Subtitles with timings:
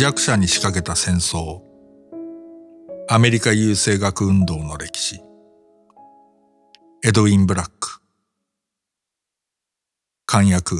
[0.00, 1.60] 弱者に仕掛けた戦争。
[3.06, 5.20] アメリカ優生学運動の歴史。
[7.04, 8.00] エドウィン・ブラック。
[10.24, 10.76] 漢訳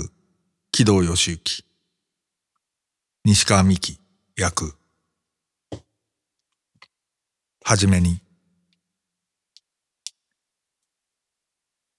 [0.72, 1.64] 木戸義行
[3.26, 4.00] 西川美希
[4.38, 4.74] 役。
[7.62, 8.22] はじめに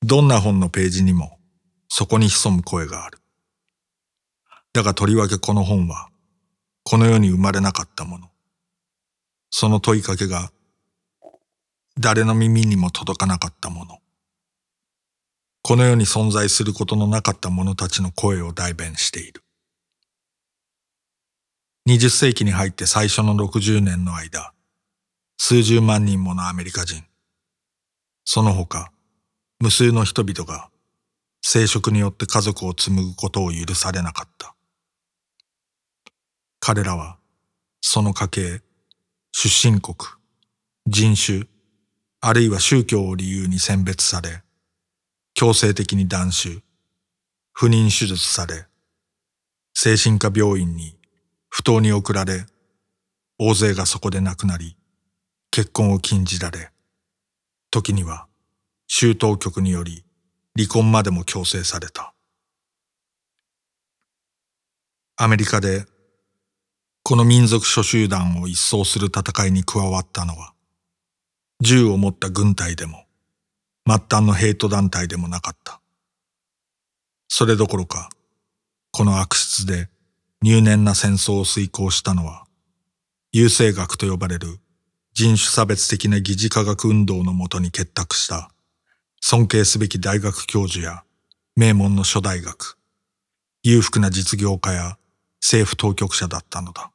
[0.02, 1.38] どんな本のページにも
[1.88, 3.20] そこに潜む声がある。
[4.74, 6.11] だがとりわけこの本は
[6.84, 8.30] この世に生まれなかったもの。
[9.50, 10.52] その問いかけが
[12.00, 14.00] 誰の耳にも届かなかったもの。
[15.62, 19.44] この世に存在することのなかった者たちの声を代弁している。
[21.88, 24.54] 20世紀に入って最初の60年の間、
[25.38, 27.04] 数十万人ものアメリカ人、
[28.24, 28.92] その他、
[29.60, 30.70] 無数の人々が
[31.42, 34.51] 生殖によって家族を紡ぐことを許されなかった。
[36.64, 37.18] 彼らは、
[37.82, 38.62] その家系、
[39.32, 39.96] 出身国、
[40.86, 41.48] 人種、
[42.20, 44.44] あるいは宗教を理由に選別され、
[45.34, 46.60] 強制的に断種、
[47.52, 48.68] 不妊手術され、
[49.74, 50.96] 精神科病院に
[51.50, 52.46] 不当に送られ、
[53.40, 54.78] 大勢がそこで亡くなり、
[55.50, 56.70] 結婚を禁じられ、
[57.72, 58.28] 時には
[58.86, 60.06] 州当局により
[60.56, 62.14] 離婚までも強制された。
[65.18, 65.88] アメリカで
[67.12, 70.54] この民族諸集団を一掃する戦いに加わったのは、
[71.60, 73.04] 銃を持った軍隊でも、
[73.86, 75.82] 末端のヘイト団体でもなかった。
[77.28, 78.08] それどころか、
[78.94, 79.90] この悪質で
[80.42, 82.46] 入念な戦争を遂行したのは、
[83.34, 84.60] 優生学と呼ばれる
[85.12, 88.52] 人種差別的な疑似科学運動のもとに結託した
[89.20, 91.04] 尊敬すべき大学教授や
[91.58, 92.78] 名門の諸大学、
[93.64, 94.98] 裕福な実業家や
[95.42, 96.91] 政府当局者だったのだ。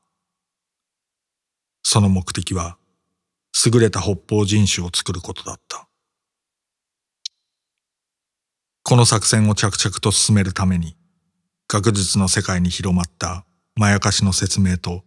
[1.88, 2.78] その目的は、
[3.64, 5.86] 優れた北方人種を作ることだった。
[8.82, 10.96] この作戦を着々と進めるために、
[11.68, 15.04] 学術の世界に広まったまやかしの説明と、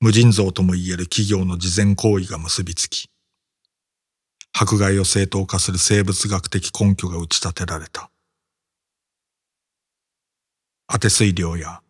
[0.00, 3.08] 無尽蔵とも言える企業の事前行為が結びつき、
[4.52, 8.10] 迫害を正当化する生物学的根拠が打ち立てられた。
[10.88, 11.80] 当て推量や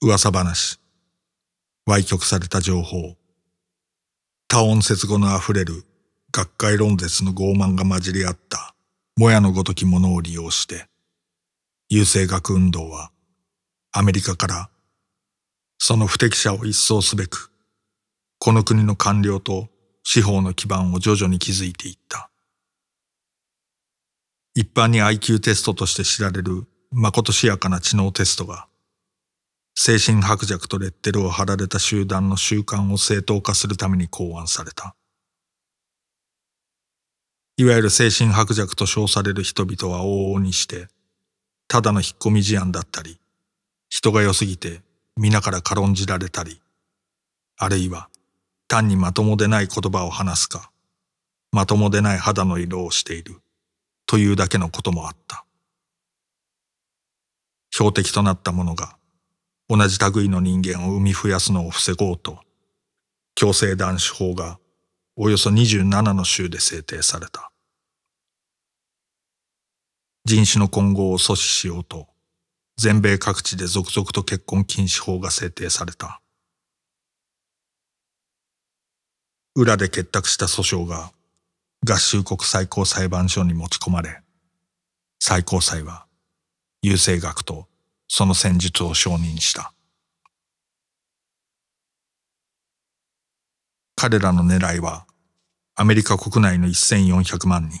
[0.00, 0.80] 噂話、
[1.86, 3.19] 歪曲された情報、
[4.52, 5.84] 多音節語の溢れる
[6.32, 8.74] 学会論絶の傲慢が混じり合った
[9.16, 10.88] もやのごときものを利用して、
[11.88, 13.12] 優生学運動は
[13.92, 14.68] アメリカから
[15.78, 17.52] その不適者を一掃すべく、
[18.40, 19.68] この国の官僚と
[20.02, 22.28] 司法の基盤を徐々に築いていった。
[24.56, 28.66] 一般に IQ テストとして知られる誠しやかな知能テストが、
[29.82, 34.94] 精神薄弱とレッテルを貼られた集団の習慣を正当化するために考案された。
[37.56, 40.88] いわゆる精神薄弱と称される人々は往々にして、
[41.66, 43.18] ただの引っ込み思案だったり、
[43.88, 44.82] 人が良すぎて
[45.16, 46.60] 皆から軽んじられたり、
[47.56, 48.10] あるいは
[48.68, 50.70] 単にまともでない言葉を話すか、
[51.52, 53.40] まともでない肌の色をしている、
[54.04, 55.46] というだけのこともあった。
[57.70, 58.99] 標的となった者が、
[59.70, 62.40] 同じ類の人間を生み増やすのを防ごうと、
[63.36, 64.58] 強制断種法が
[65.14, 67.52] およそ27の州で制定された。
[70.24, 72.08] 人種の混合を阻止しようと、
[72.78, 76.20] 全米各地で続々と結婚禁止法が制定された。
[79.54, 81.12] 裏で結託した訴訟が
[81.88, 84.20] 合衆国最高裁判所に持ち込まれ、
[85.20, 86.06] 最高裁は
[86.82, 87.69] 優生学と
[88.12, 89.72] その戦術を承認した。
[93.94, 95.06] 彼らの狙いは
[95.76, 97.80] アメリカ国内の1400万人、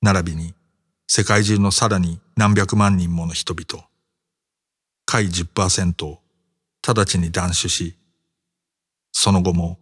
[0.00, 0.54] 並びに
[1.06, 3.86] 世界中のさらに何百万人もの人々、
[5.04, 6.20] 下位10%を
[6.82, 7.98] 直ちに断種し、
[9.12, 9.78] その後も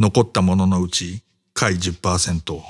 [0.00, 1.22] 残ったもののうち
[1.52, 2.62] 下位10%を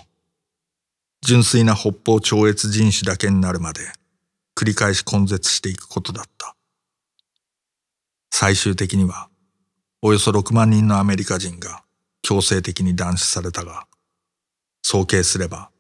[1.25, 3.83] 純粋な北方超越人種だけになるまで
[4.55, 6.57] 繰り返し根絶していくことだった。
[8.31, 9.29] 最終的には
[10.01, 11.85] およそ6万人のアメリカ人が
[12.23, 13.87] 強制的に断種されたが、
[14.83, 15.71] 総計すれば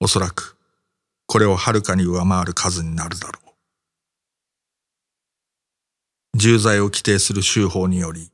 [0.00, 0.56] おそらく
[1.26, 3.50] これをはるかに上回る数になるだろう。
[6.38, 8.30] 重罪を規定する州法により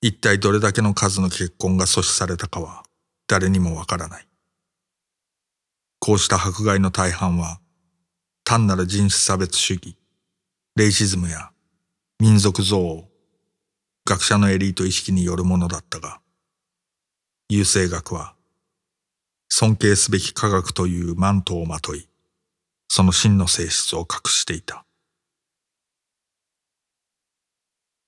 [0.00, 2.82] 一体どれだけの数の結婚が阻止されたかは
[3.28, 4.26] 誰にもわからない。
[6.00, 7.60] こうした迫害の大半は
[8.44, 9.96] 単なる人種差別主義、
[10.76, 11.50] レイシズムや
[12.18, 13.08] 民族憎悪、
[14.04, 16.20] 学者のエリート意識によるものだったが、
[17.48, 18.34] 優生学は
[19.48, 22.08] 尊敬すべき科学というマントをまとい、
[22.88, 24.86] その真の性質を隠していた。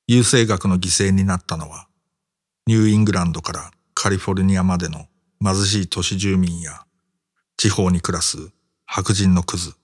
[0.07, 1.87] 優生学の犠牲になったのは、
[2.67, 5.07] ニューイングランドからカリフォルニアまでの
[5.43, 6.87] 貧しい都市住民や
[7.57, 8.39] 地方に暮らす
[8.87, 9.75] 白人のクズ、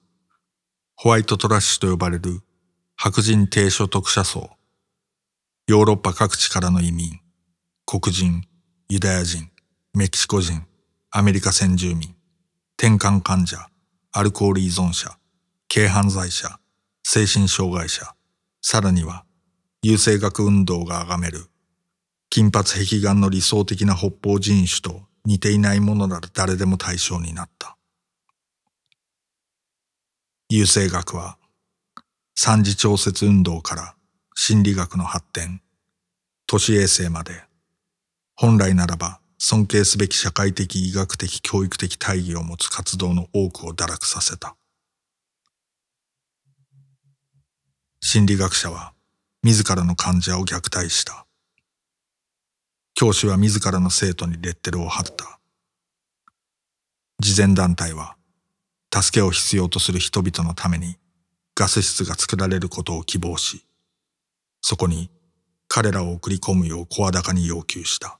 [1.03, 2.43] ホワイトトラッシュと呼ばれる
[2.95, 4.51] 白人低所得者層、
[5.67, 7.21] ヨーロッパ各地からの移民、
[7.87, 8.43] 黒人、
[8.91, 9.49] ユダヤ人、
[9.95, 10.67] メキシコ人、
[11.11, 12.15] アメリカ先住民、
[12.77, 13.67] 転換患者、
[14.13, 15.17] アルコール依存者、
[15.75, 16.61] 軽犯罪者、
[17.03, 18.15] 精神障害者、
[18.61, 19.25] さらには、
[19.81, 21.47] 優生学運動が崇める、
[22.29, 27.79] 金髪壁眼の理想的な北方人種と似ていないものなら誰でも対象になった。
[30.53, 31.39] 優生学は、
[32.35, 33.95] 三次調節運動から
[34.35, 35.63] 心理学の発展、
[36.49, 37.45] 都市衛生まで、
[38.35, 44.57] 本来ならば尊敬すべき社会的医学的教育的大義を持つ活動の多くを堕落させた。
[48.01, 48.93] 心理学者は
[49.45, 51.27] 自らの患者を虐待した。
[52.95, 55.39] 教師は自らの生徒にレッテルを貼った。
[57.21, 58.17] 慈善団体は
[58.93, 60.97] 助けを必要とする人々のために
[61.55, 63.65] ガス室が作られることを希望し、
[64.61, 65.11] そこに
[65.69, 68.19] 彼らを送り込むよう声高に要求した。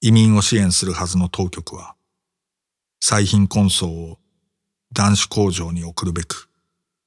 [0.00, 1.96] 移民を支援するはずの当局は、
[3.00, 4.18] 最貧困層を
[4.92, 6.48] 男子工場に送るべく、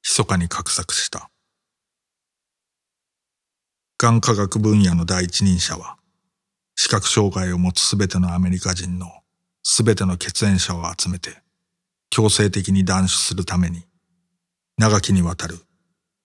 [0.03, 1.29] 密かに画策した。
[3.99, 5.97] がん科学分野の第一人者は、
[6.75, 9.07] 視覚障害を持つすべてのアメリカ人の
[9.69, 11.41] すべての血縁者を集めて、
[12.09, 13.83] 強制的に断種するために、
[14.77, 15.59] 長きにわたる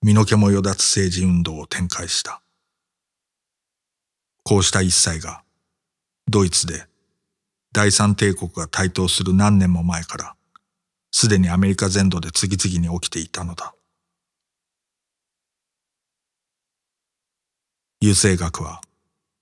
[0.01, 2.41] 身の毛もよだつ政治運動を展開した。
[4.43, 5.43] こうした一切が、
[6.25, 6.85] ドイツで
[7.73, 10.35] 第三帝国が台頭する何年も前から、
[11.11, 13.75] すでにアメリカ全土で次々に起きていたのだ。
[17.99, 18.79] 優生学は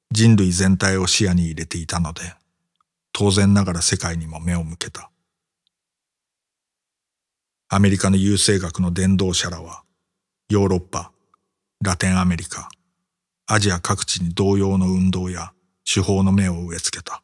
[0.10, 2.41] 人類全体を視野に入れていたので、
[3.14, 5.12] 当然ながら世界にも目を向けた。
[7.70, 9.84] アメリカの優生学の伝道者らは、
[10.50, 11.12] ヨーロッパ、
[11.84, 12.70] ラテンアメリカ、
[13.48, 15.54] アジア各地に同様の運動や
[15.86, 17.24] 手法の目を植え付けた。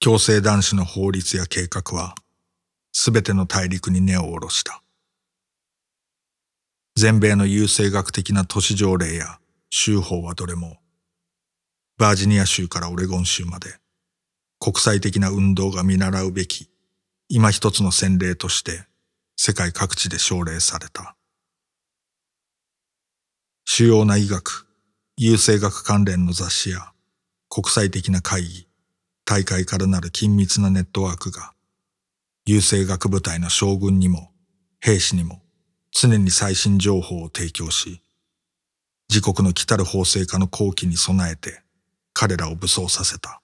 [0.00, 2.14] 強制男子の法律や計画は、
[2.92, 4.82] すべての大陸に根を下ろした。
[6.96, 9.38] 全米の優生学的な都市条例や
[9.70, 10.78] 州法はどれも、
[11.98, 13.81] バージニア州からオレゴン州まで、
[14.64, 16.70] 国際的な運動が見習うべき、
[17.28, 18.84] 今一つの先例として、
[19.34, 21.16] 世界各地で奨励された。
[23.64, 24.68] 主要な医学、
[25.16, 26.92] 優生学関連の雑誌や
[27.48, 28.68] 国際的な会議、
[29.24, 31.54] 大会からなる緊密なネットワークが、
[32.46, 34.30] 優生学部隊の将軍にも
[34.78, 35.42] 兵士にも
[35.90, 38.00] 常に最新情報を提供し、
[39.08, 41.62] 自国の来たる法制化の後期に備えて
[42.12, 43.41] 彼らを武装させた。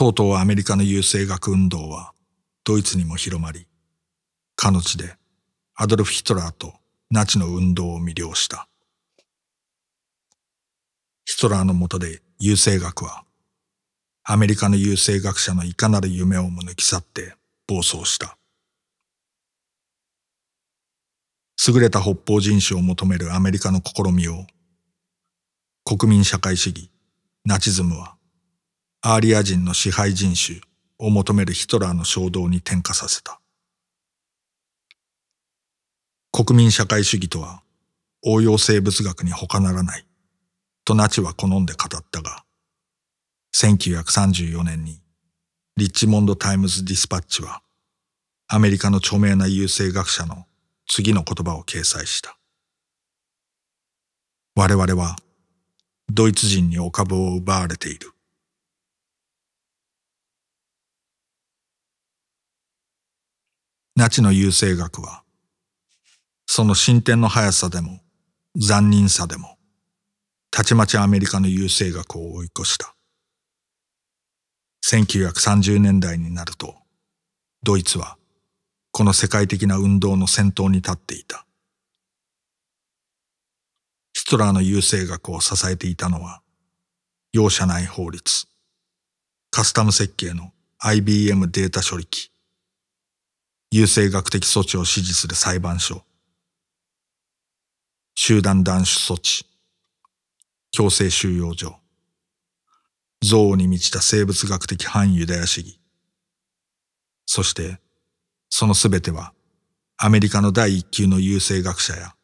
[0.00, 2.14] とうとうアメリカの優生学運動は
[2.64, 3.66] ドイツにも広まり、
[4.56, 5.14] かの地で
[5.74, 6.72] アドルフ・ヒトラーと
[7.10, 8.66] ナチの運動を魅了した。
[11.26, 13.24] ヒトラーの下で優生学は、
[14.24, 17.34] アメリカの優生学者のいかなる夢をも抜き去って
[17.66, 18.38] 暴走した。
[21.68, 24.46] 優れた北方人種を求めるアメリカの試みを、
[25.84, 26.90] 国民社会主義、
[27.44, 28.16] ナチズムは、
[29.02, 30.60] アーリア人の支配人種
[30.98, 33.40] を求めるヒトラーの衝動に転化させた。
[36.30, 37.62] 国民社会主義とは
[38.22, 40.06] 応用生物学に他ならない。
[40.84, 42.44] とナチは好んで語ったが、
[43.56, 45.00] 1934年に
[45.78, 47.62] リッチモンド・タイムズ・ディスパッチは
[48.48, 50.46] アメリカの著名な優生学者の
[50.86, 52.36] 次の言葉を掲載した。
[54.56, 55.16] 我々は
[56.12, 58.12] ドイツ人にお株を奪われている。
[63.96, 65.24] ナチの優生学は、
[66.46, 68.00] その進展の速さでも
[68.56, 69.56] 残忍さでも
[70.50, 72.94] たちまちアメリカの優生学を追い越した。
[74.84, 76.74] 1930年代になると、
[77.62, 78.16] ドイツは
[78.90, 81.46] この世界的な運動の先頭に立っていた。
[84.12, 86.42] ヒトラーの優生学を支えていたのは、
[87.32, 88.46] 容赦ない法律、
[89.50, 92.32] カスタム設計の IBM データ処理機、
[93.72, 96.02] 優生学的措置を支持する裁判所、
[98.16, 99.46] 集団断種措置、
[100.72, 101.78] 強制収容所、
[103.22, 105.78] 憎悪に満ちた生物学的反ユダヤ主義。
[107.26, 107.78] そして、
[108.48, 109.32] そのすべては、
[109.98, 112.16] アメリカの第一級の優生学者や、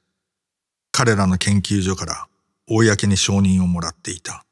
[0.90, 2.26] 彼らの研究所から
[2.66, 4.44] 公に承認をもらっていた。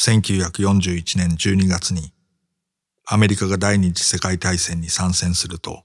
[0.00, 2.13] 1941年12月に、
[3.06, 5.84] アメリカが第二次世界大戦に参戦すると、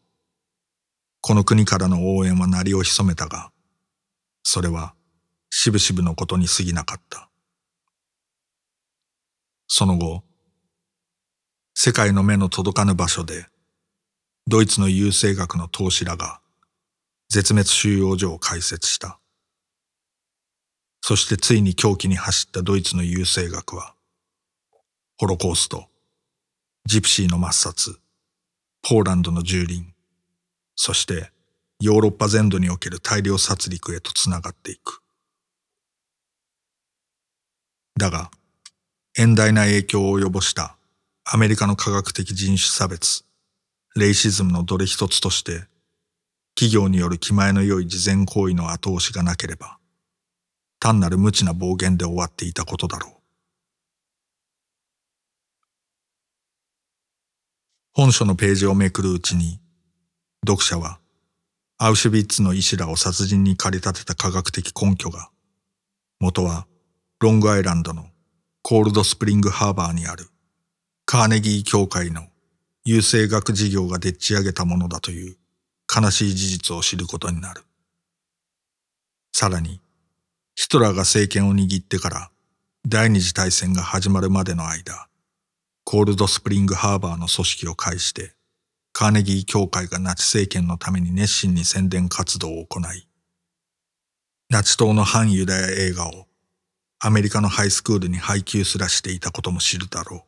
[1.20, 3.52] この国からの応援は鳴りを潜めたが、
[4.42, 4.96] それは、
[5.50, 7.30] しぶしぶのことに過ぎなかった。
[9.68, 10.24] その後、
[11.74, 13.48] 世界の目の届かぬ場所で、
[14.48, 16.40] ドイツの優生学の投資らが
[17.28, 19.20] 絶滅収容所を開設した。
[21.02, 23.94] そしてついに狂気に走ったドイツの優生学は、
[25.18, 25.89] ホロコースト、
[26.86, 28.00] ジプシーの抹殺、
[28.82, 29.84] ポーランドの蹂躙、
[30.76, 31.32] そして
[31.82, 35.02] ヨーロッパ全土における大量殺戮へとつながっていく。
[37.98, 38.32] だが、
[39.16, 40.78] 遠大な影響を及ぼした
[41.26, 43.26] アメリカの科学的人種差別、
[43.96, 45.68] レイシズムのどれ一つとして、
[46.56, 49.78] 企業による気前の良い事前行為の後押しがなければ、
[50.80, 53.19] 単なる無知な暴言で終わっていたことだろう。
[57.94, 59.60] 本書のページをめくるうちに、
[60.48, 61.00] 読者は、
[61.78, 65.30] アウシュビッツの医師らを殺人に駆り立てた科学的根拠が、
[66.20, 66.68] 元は
[67.20, 68.08] ロングアイランドの
[68.62, 70.28] コールドスプリングハーバーにある
[71.06, 72.28] カーネギー協会の
[72.86, 75.38] 優生学事業がでっち上げたものだという
[75.94, 77.64] 悲しい事実を知ることになる。
[79.34, 79.82] さらに、
[80.56, 82.32] ヒトラーが政権を握ってから
[82.88, 85.09] 第二次大戦が始まるまでの間、
[85.92, 88.36] コールドスプリングハーバーの組織を介して、
[88.94, 93.08] カーネギー協会がナチ政権のために熱心に宣伝活動を行い、
[94.52, 96.28] ナチ党の反ユダヤ映画を
[97.00, 100.22] アメリカのハイスクールに配給すらしていたことも知るだろう。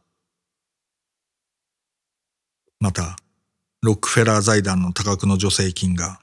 [2.79, 3.15] また、
[3.83, 6.21] ロックフェラー財団の多額の助成金が、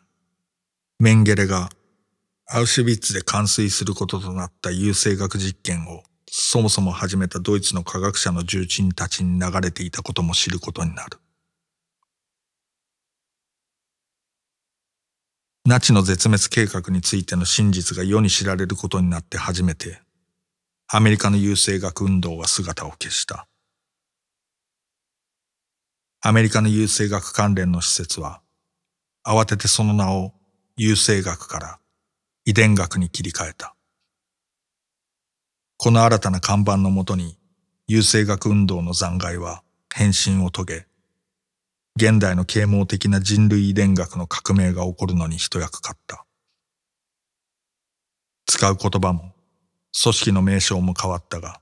[0.99, 1.68] メンゲレが
[2.49, 11.18] アウシュビッツで完遂することとなった優生学実験をそもそも始めたドイツの科学者の重鎮たちに流れていたことも知ることになる。
[15.64, 20.00] ナチの絶滅計画についての真実が世に知られることになって初めて、
[20.87, 23.47] アメリカの優生学運動は姿を消した。
[26.23, 28.40] アメリカの優生学関連の施設は、
[29.26, 30.32] 慌ててその名を
[30.78, 31.78] 優生学から
[32.47, 33.75] 遺伝学に切り替えた。
[35.80, 37.38] この新たな看板のもとに、
[37.87, 39.62] 優生学運動の残骸は
[39.94, 40.87] 変身を遂げ、
[41.94, 46.26] 現代の啓蒙的な人類遺伝学の革命が起こるのに一役買った。
[48.47, 49.32] 使う言葉も
[50.02, 51.61] 組織の名称も変わったが、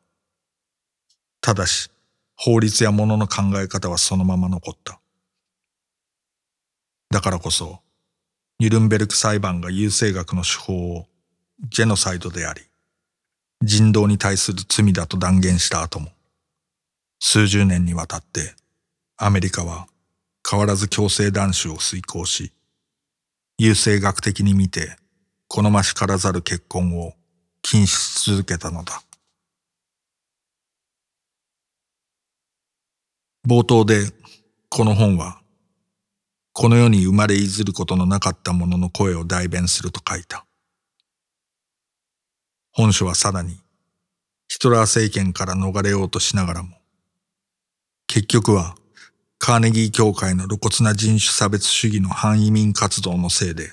[1.43, 1.91] ただし
[2.37, 4.99] 法律や物の考え方はそのまま残った。
[7.11, 7.81] だからこそ、
[8.61, 11.07] ニュルンベルク裁判が優生学の手法を
[11.69, 12.63] ジェノサイドであり、
[13.63, 16.11] 人道に対する罪だと断言した後も、
[17.19, 18.55] 数十年にわたって
[19.17, 19.87] アメリカは
[20.49, 22.53] 変わらず強制断種を遂行し、
[23.59, 24.97] 優生学的に見て
[25.49, 27.15] 好ましからざる結婚を
[27.63, 29.03] 禁止し続けたのだ。
[33.49, 34.11] 冒頭で
[34.69, 35.41] この本は
[36.53, 40.46] この世に生まれいずることのなかった者の声を代弁すると書いた。
[42.77, 43.59] 本書はさらに
[44.49, 46.77] ヒトラー政権から逃れようとしながらも
[48.07, 48.75] 結局は
[49.39, 53.71] カーネギー協会の露骨な人種差別主義の反移民活動のせいで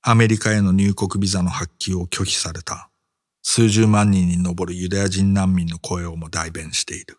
[0.00, 2.88] アメリカへの入国ビザの発給を拒否された
[3.42, 7.18] 数十万人に上るユダヤ人難民の声をも代弁している。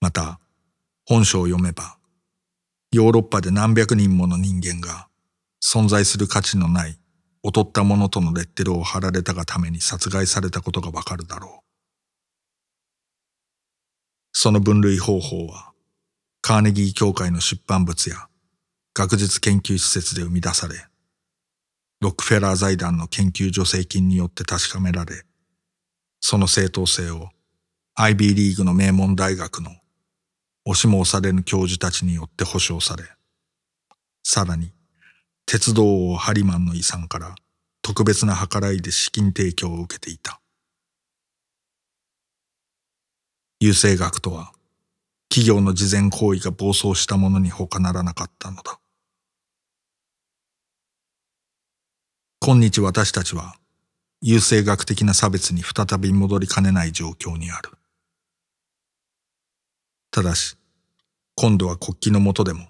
[0.00, 0.40] また、
[1.04, 1.96] 本書を読めば、
[2.92, 5.08] ヨーロッパで何百人もの人間が
[5.62, 6.98] 存在する価値のない
[7.46, 11.66] 劣った者とのレッテルを貼られたがために殺害されたことがわかるだろう。
[14.32, 15.72] その分類方法は、
[16.42, 18.26] カーネギー協会の出版物や
[18.94, 20.74] 学術研究施設で生み出され、
[22.00, 25.22] ロックフェラー財団の研究助成金によって確かめられ、
[26.18, 27.28] その正当性を
[27.96, 29.70] IB リーグの名門大学の
[30.64, 33.04] 押しも押されぬ教授たちによって保証され、
[34.24, 34.72] さらに
[35.46, 37.36] 鉄道王ハリマンの遺産から
[37.80, 40.40] 特別な計らいで資金提供を受けていた。
[43.60, 44.52] 優生学とは
[45.28, 48.80] 企業の事前行為が暴走したものに他ならなかったのだ。
[52.40, 53.54] 今日私たちは
[54.22, 57.70] 優生学的な差別に再び戻りかねない状況にある。
[60.10, 60.56] ただし、
[61.34, 62.66] 今度は国旗の下でも、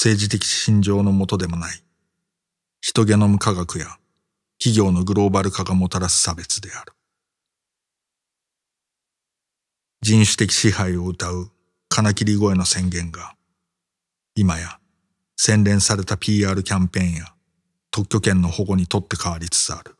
[0.00, 1.82] 政治的信条の下でもない、
[2.80, 3.98] 人ゲノム科学や
[4.60, 6.92] 企業のグローバル化がもたらす差別である。
[10.00, 11.50] 人種的支配を謳う
[11.88, 13.34] 金切り声の宣言が、
[14.36, 14.78] 今や
[15.34, 17.34] 洗練された PR キャンペーンや
[17.90, 19.96] 特許権の保護にとって変わりつつある。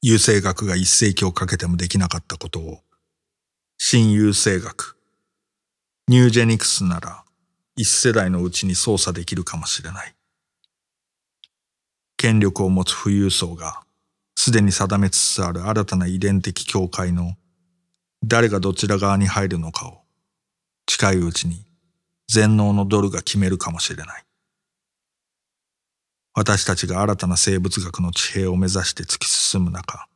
[0.00, 2.80] 優生学が一世紀をかけてもできなかったことを、
[3.78, 4.96] 新優生学、
[6.12, 7.24] ニュージェニクスなら
[7.74, 10.14] 一世代のうちに操作できるかもしれない。
[12.18, 13.80] 権力を持つ富裕層が
[14.34, 17.32] すでに定めつつある新たな遺伝的境界の
[18.22, 20.02] 誰がどちら側に入るのかを
[20.84, 21.64] 近いうちに
[22.28, 24.24] 全能のドルが決めるかもしれない。
[26.34, 30.06] 私たちが新たな生物学の地平を目指して突き進む中、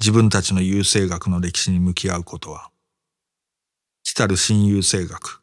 [0.00, 2.72] 自分たちの優生学の歴史に向き合うことは、
[4.06, 5.42] 来たる新優生学、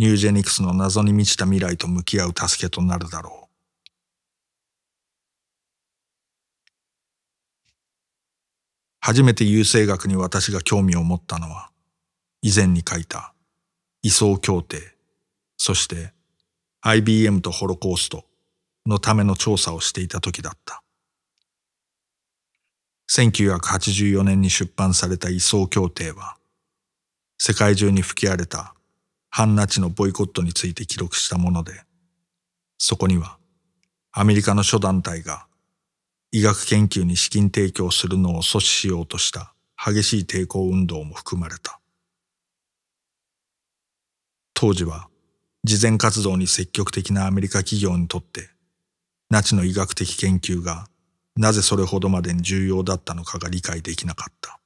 [0.00, 3.54] ニュージェニクスの謎に満ちた未来と向き合う助けとなるだろう。
[8.98, 11.70] 初めて優生学に私が興味を持ったのは、
[12.42, 13.32] 以前に書いた
[14.02, 14.96] 移送協定、
[15.56, 16.12] そして
[16.80, 18.24] IBM とホロコースト
[18.86, 20.82] のための調査をしていた時だった。
[23.08, 26.36] 1984年に出版された移送協定は、
[27.46, 28.74] 世界中に吹き荒れた
[29.28, 31.72] 反ナチのボイコットについて記録したもので、
[32.78, 33.36] そこには
[34.12, 35.46] アメリカの諸団体が
[36.32, 41.80] 医学研究に資金提供するのを阻止しようとした激しい抵抗運動も含まれた。
[44.54, 45.10] 当時は、
[45.64, 48.48] 慈善活動に積極的なアメリカ企業にとって、
[49.28, 50.86] ナチの医学的研究が
[51.36, 54.60] なぜそれほどまでに重要だったのかが理解できなかった。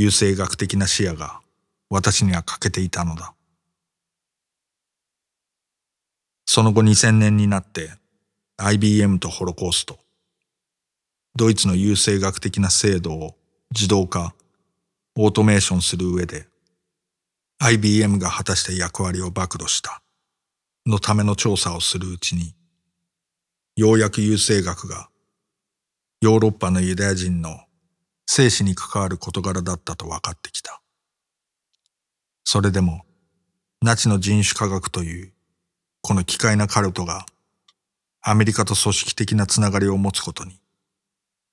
[0.00, 1.42] 優生学的な視野が
[1.90, 3.34] 私には欠けていたのだ。
[6.46, 7.90] その後2000年になって
[8.56, 9.98] IBM とホロコースト、
[11.36, 13.36] ドイツの優生学的な制度を
[13.72, 14.34] 自動化、
[15.18, 16.46] オートメーションする上で、
[17.58, 20.02] IBM が果たした役割を暴露した
[20.86, 22.54] のための調査をするうちに、
[23.76, 25.10] ようやく優生学が
[26.22, 27.60] ヨーロッパのユダヤ人の
[28.32, 30.80] 生死に関わる事柄だったと分かってきた。
[32.44, 33.04] それでも、
[33.82, 35.32] ナチの人種科学という
[36.00, 37.26] この奇怪なカルトが
[38.22, 40.60] アメリカと組織的なつながりを持つことに、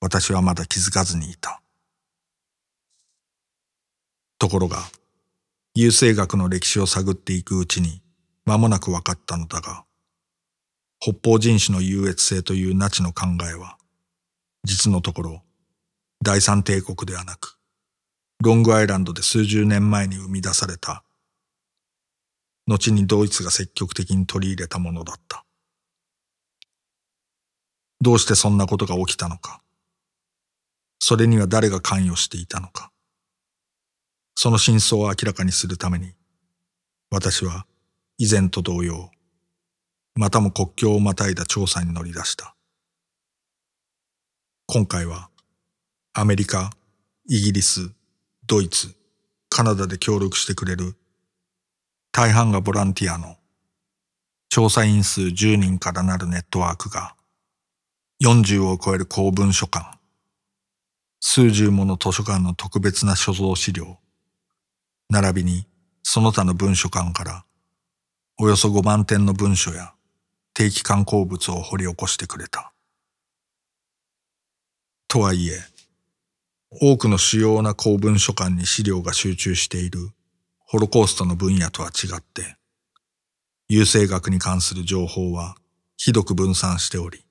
[0.00, 1.60] 私はまだ気づかずにいた。
[4.38, 4.78] ところが、
[5.74, 8.02] 優生学の歴史を探っていくうちに、
[8.44, 9.84] 間もなく分かったのだが、
[11.00, 13.78] 北方人種の優越性というナチの考えは、
[14.62, 15.42] 実のところ、
[16.20, 17.58] 第三帝国ではなく、
[18.42, 21.04] ロングアイランドで数十年前に生み出された、
[22.66, 25.44] 後にドイツが積極的に取り入れたものだった。
[28.00, 29.62] どうしてそんなことが起きたのか。
[30.98, 32.92] それには誰が関与していたのか。
[34.34, 36.14] その真相を明らかにするために、
[37.10, 37.66] 私は
[38.18, 39.10] 以前と同様、
[40.14, 42.54] またも国境をまたいだ調査に乗り出した。
[44.66, 45.30] 今回は、
[46.20, 46.72] アメリカ、
[47.28, 47.92] イギリス、
[48.44, 48.92] ドイツ、
[49.48, 50.96] カナダで協力してくれる、
[52.10, 53.36] 大半がボランティアの、
[54.48, 57.14] 調査員数10人からなるネットワークが、
[58.20, 59.96] 40を超える公文書館、
[61.20, 64.00] 数十もの図書館の特別な所蔵資料、
[65.10, 65.68] 並びに
[66.02, 67.44] その他の文書館から
[68.40, 69.94] およそ5万点の文書や
[70.52, 72.72] 定期刊行物を掘り起こしてくれた。
[75.06, 75.60] とはいえ、
[76.70, 80.10] 多くの主要な公文書館に資料が集中している
[80.58, 82.56] ホロコーストの分野とは違って、
[83.68, 85.56] 優生学に関する情報は
[85.96, 87.24] ひどく分散しており、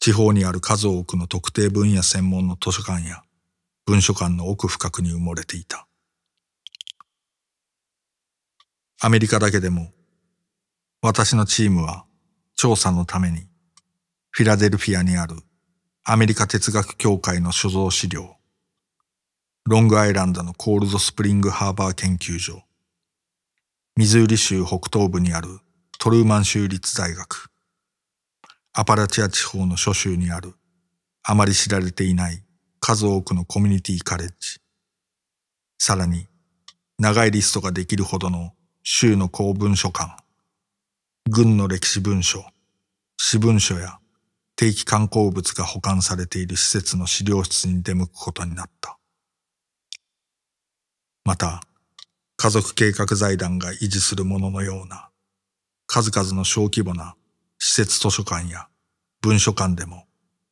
[0.00, 3.22] 地方にある数多くの特定分野専門の図書館や
[3.86, 5.86] 文書館の奥深くに埋もれていた。
[9.00, 9.92] アメリカだけでも
[11.00, 12.04] 私のチームは
[12.54, 13.46] 調査のために
[14.30, 15.36] フィラデルフィアにある
[16.06, 18.36] アメリカ哲学協会の所蔵資料、
[19.64, 22.60] ロングアイランドのコールドスプリングハーバー研究所、
[23.96, 25.60] ミズーリ州北東部にある
[25.98, 27.48] トルーマン州立大学、
[28.74, 30.52] アパラチア地方の諸州にある
[31.22, 32.44] あまり知られていない
[32.80, 34.60] 数多くのコミュニティカレッジ。
[35.78, 36.26] さらに
[36.98, 40.22] 長いリストができるほどの州の公文書館。
[41.30, 42.44] 軍の歴史文書、
[43.16, 43.98] 私文書や
[44.56, 48.98] 定期観光物が保管されている施設の資料室に出向くことになった。
[51.24, 51.62] また、
[52.36, 55.10] 家族計画財団が維持するもののような
[55.86, 57.16] 数々の小規模な
[57.58, 58.68] 施設図書館や
[59.22, 60.04] 文書館でも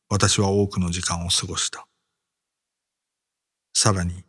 [0.09, 1.87] 私は多くの時間を過ごした。
[3.73, 4.23] さらに、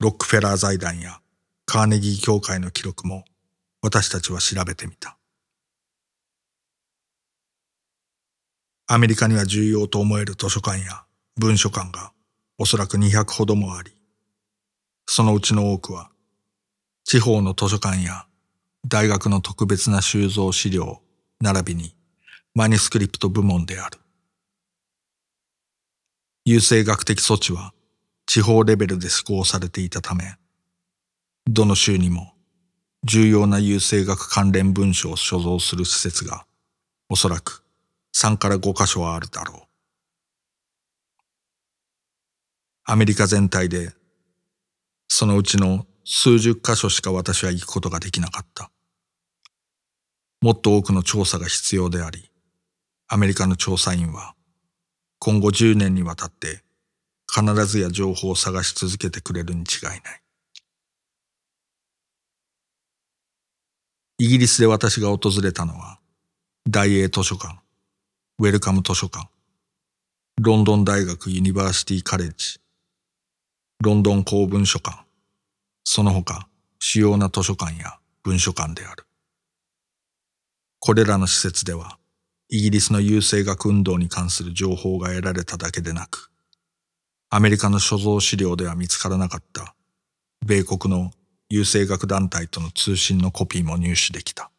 [0.00, 1.20] ロックフェラー財団や
[1.66, 3.24] カーネギー協会の記録も
[3.82, 5.16] 私たちは調べてみた。
[8.86, 11.04] アメリカには重要と思える図書館や
[11.36, 12.12] 文書館が
[12.58, 13.92] おそらく200ほどもあり、
[15.06, 16.10] そのうちの多くは
[17.04, 18.26] 地方の図書館や
[18.86, 21.00] 大学の特別な収蔵資料
[21.40, 21.96] 並びに
[22.54, 23.98] マニスクリプト部門である。
[26.44, 27.72] 優生学的措置は
[28.26, 30.36] 地方レベルで施行されていたため、
[31.46, 32.34] どの州にも
[33.02, 36.44] 重要な優生学関連文書を所蔵する施設が
[37.08, 37.63] おそらく
[38.16, 39.66] 3から5カ所はあるだろう。
[42.84, 43.92] アメリカ全体で
[45.08, 48.70] そのうちの数十カ所しか私は行くことができなかった。
[50.40, 52.30] もっと多くの調査が必要であり、
[53.08, 54.34] アメリカの調査員は
[55.18, 56.62] 今後10年にわたって
[57.34, 60.00] 必ずや情報を探し続けてくれるに違いない。
[64.18, 65.98] イギリスで私が訪れたのは
[66.68, 67.63] 大英図書館、
[68.40, 69.28] ウェルカム図書館、
[70.42, 72.58] ロンドン大学ユニバーシティカレッジ、
[73.80, 75.04] ロンドン公文書館、
[75.84, 76.48] その他
[76.80, 79.06] 主要な図書館や文書館である。
[80.80, 81.96] これらの施設では、
[82.48, 86.32] イギリスの優生学運動に関する情報が得られただけでなく、
[87.30, 89.76] アメリカの所蔵資料では見つからなかった
[90.44, 91.12] 米国の
[91.48, 94.50] 優生学団体との通信のコピーも入手できた。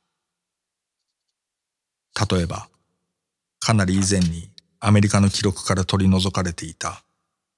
[2.31, 2.69] 例えば、
[3.65, 7.03] かなり以前にアメリカの記録から取り除かれていた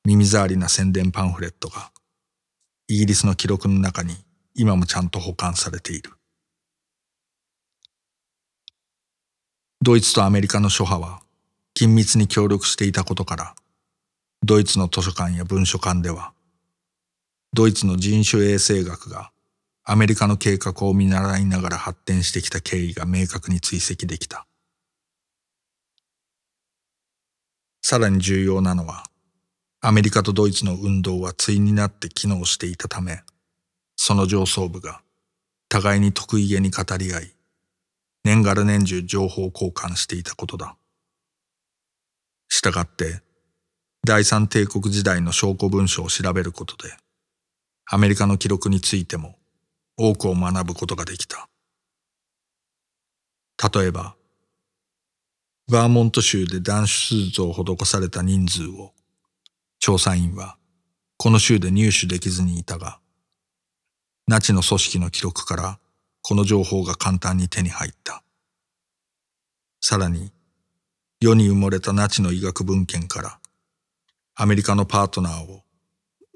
[0.05, 1.91] 耳障りな宣伝パンフレットが
[2.87, 4.15] イギリスの記録の中に
[4.55, 6.11] 今もちゃんと保管されている。
[9.81, 11.19] ドイツとアメリカの諸派は
[11.77, 13.55] 緊密に協力していたことから、
[14.45, 16.31] ドイツの図書館や文書館では、
[17.51, 19.33] ドイツの人種衛生学が
[19.83, 24.46] アメリカの計画を見習いながら発展してきた経緯が明確に追跡できた。
[27.89, 29.05] さらに重要なのは、
[29.79, 33.21] アメリカとドイツの運動は対になって機能していたため、
[33.95, 34.99] その上層部が
[35.69, 37.33] 互いに得意げに語り合い、
[38.25, 40.75] 年がら年中情報交換していたことだ。
[42.49, 43.21] したがって、
[44.05, 46.93] 第三帝国時代の証拠文書を調べることで、
[47.89, 49.37] アメリカの記録についても
[49.95, 51.47] 多くを学ぶことができた。
[53.73, 54.16] 例えば、
[55.69, 58.93] バーモント州で断種手術を施された人数を
[59.79, 60.57] 調査員は
[61.17, 62.99] この州で入手できずにいたが、
[64.27, 65.79] ナチの組織の記録から
[66.21, 68.23] この情報が簡単に手に入った。
[69.81, 70.31] さらに、
[71.19, 73.39] 世に埋もれたナチの医学文献から
[74.35, 75.63] アメリカのパートナーを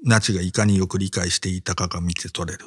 [0.04, 2.66] ナチがいかによく理解していたかが見て取れる。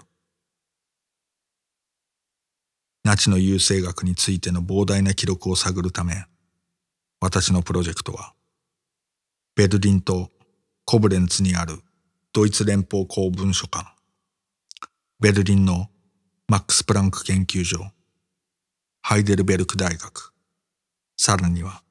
[3.04, 6.25] ナチの優生学についての膨大な記録を探るため、
[7.25, 8.35] 私のプロジェクトは、
[9.55, 10.29] ベルリンと
[10.85, 11.81] コブレンツにある
[12.33, 13.95] ドイツ連邦公文書館、
[15.19, 15.88] ベルリンの
[16.47, 17.79] マックス・プランク研究所、
[19.01, 20.35] ハイデルベルク大学、
[21.17, 21.81] さらには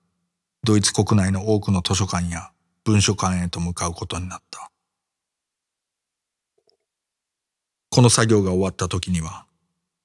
[0.62, 2.52] ドイツ国内の多くの図書館や
[2.84, 4.70] 文書館へと向かうことになった。
[7.90, 9.46] この作業が終わった時には、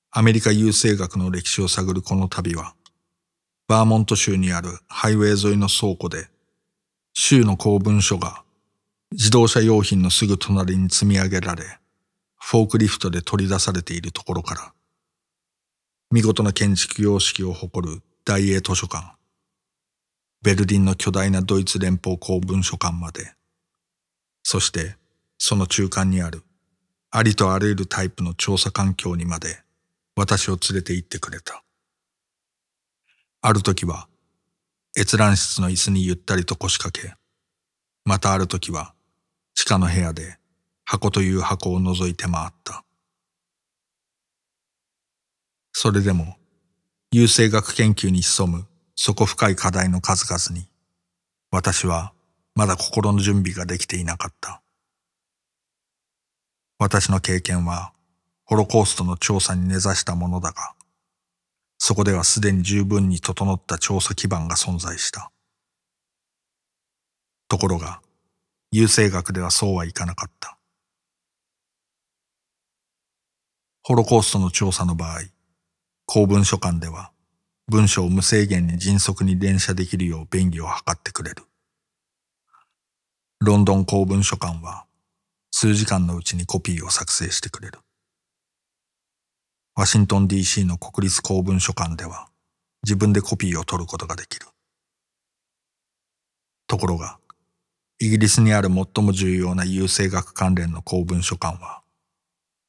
[0.09, 2.73] アメリカ優生学の歴史を探るこの旅は、
[3.69, 6.27] バーモント州にあるハイウェイ沿いの倉庫で、
[7.13, 8.41] 州の公文書が
[9.11, 11.77] 自動車用品のすぐ隣に積み上げられ、
[12.41, 14.73] フォークリフトで取り出されているところから、
[16.09, 19.15] 見事な建築様式を誇る大英図書館、
[20.41, 23.33] ベルリンの巨大なドイツ連邦公文書館まで、
[24.41, 24.95] そして
[25.37, 26.41] その中間にある
[27.11, 29.59] ありとあらゆるタイプの調査環境にまで
[30.15, 31.63] 私を連れて行ってくれた。
[33.41, 34.09] ある時は
[34.97, 37.15] 閲覧室の椅子にゆったりと腰掛け、
[38.03, 38.93] またある時は
[39.55, 40.37] 地下の部屋で
[40.83, 42.83] 箱という箱を覗いて回った。
[45.71, 46.35] それでも、
[47.11, 50.67] 優生学研究に潜む底深い課題の数々に、
[51.51, 52.11] 私は
[52.55, 54.61] まだ心の準備ができていなかった。
[56.77, 57.93] 私の経験は、
[58.43, 60.73] ホロコーストの調査に根ざしたものだが、
[61.79, 65.31] そこではすでに十分に整った調査基盤が存在した。
[67.47, 68.01] ところが、
[68.71, 70.59] 優生学ではそうはいかなかった。
[73.81, 75.21] ホロコーストの調査の場合、
[76.05, 77.11] 公文書館では
[77.67, 81.43] 文章を無制限に迅速に連写できるよう便宜を図ってくれる。
[83.39, 84.85] ロンドン公文書館は
[85.51, 87.79] 数時間のうちにコピーを作成してくれる。
[89.79, 92.27] ワシントン DC の国立公文書館では
[92.83, 94.45] 自分でコピーを取ることができる。
[96.67, 97.17] ところが、
[97.97, 101.81] イギリスにある最も重要な優生学関連の公文書館は、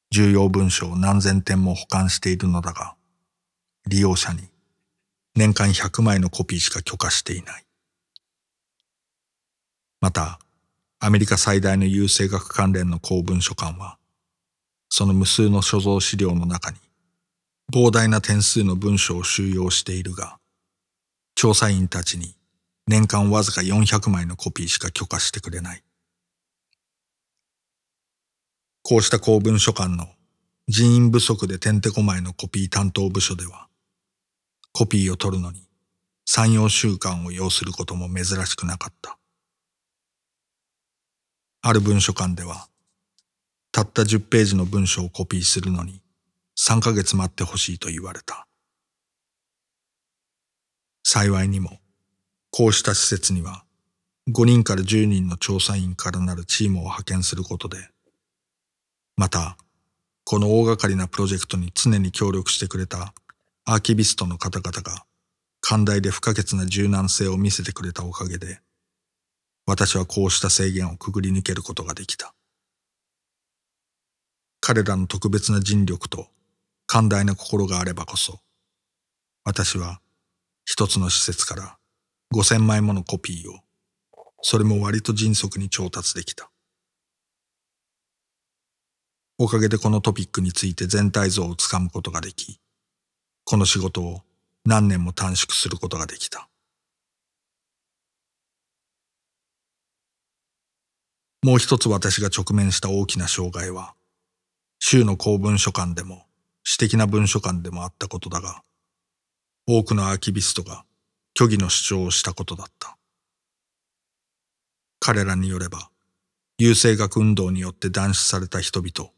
[0.09, 2.95] 重要文書を何千点も保管しているのだが、
[3.87, 4.47] 利用者に
[5.35, 7.65] 年間100枚のコピーしか許可していない。
[9.99, 10.39] また、
[11.01, 13.97] アメリカ最大の優生学関連の公文書館は、
[14.87, 16.77] その無数の所蔵資料の中に、
[17.69, 20.39] 膨大な点数の文書を収容しているが、
[21.35, 22.35] 調査員たちに
[22.87, 25.83] 年間わずか400枚のコピーしか許可してくれない。
[28.83, 30.07] こうした公文書館の
[30.67, 33.67] 人員不足でてんてこまいのコピー担当部署では、
[34.73, 35.67] コピーを取るのに
[36.25, 39.17] 三四週間を要することも珍しくなかった。
[41.61, 42.67] ある文書館では、
[43.71, 46.00] たった10ページの文章をコピーするのに
[46.59, 48.47] 3ヶ月待ってほしいと言われた。
[51.03, 51.79] 幸いにも、
[52.51, 53.63] こうした施設には
[54.29, 57.89] 5人から10人の調査員からなるチームを派遣することで、
[59.17, 59.57] また、
[60.23, 63.13] この大掛かりなプロジェクトに常に協力してくれた
[63.65, 65.05] アーキビストの方々が
[65.59, 68.59] 寛大で不可欠な柔軟性を見せてくれたおかげで、
[69.65, 72.33] 私はこうした制限をくぐり抜けることができた。
[74.59, 76.27] 彼らの特別な尽力と
[76.93, 78.41] 寛大な心があればこそ、
[79.45, 80.01] 私は
[80.65, 81.77] 一つの施設から
[82.33, 83.61] 五千枚ものコピーを、
[84.41, 86.51] それも割と迅速に調達できた。
[89.37, 92.59] おかげでこのトピックについて全体像をつかむことができ、
[93.45, 94.23] この仕事を
[94.65, 96.49] 何年も短縮することができた。
[101.41, 103.95] もう一つ私が直面した大きな障害は、
[104.79, 106.25] 州の公文書館でも
[106.63, 108.63] 私的な文書館でもあったことだが、
[109.67, 110.85] 多くのアーキビストが
[111.37, 112.97] 虚偽の主張をしたことだった。
[114.99, 115.89] 彼らによれば、
[116.57, 119.11] 優生学運動によって断種された人々、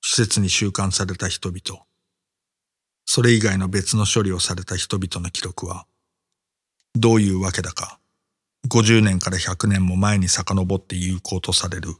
[0.00, 1.84] 施設に収監された人々、
[3.04, 5.86] それ以外の別の処理をされた人々の記録は、
[6.94, 8.00] どういうわけだか、
[8.68, 11.90] 50年から100年も前に遡って有効とされる、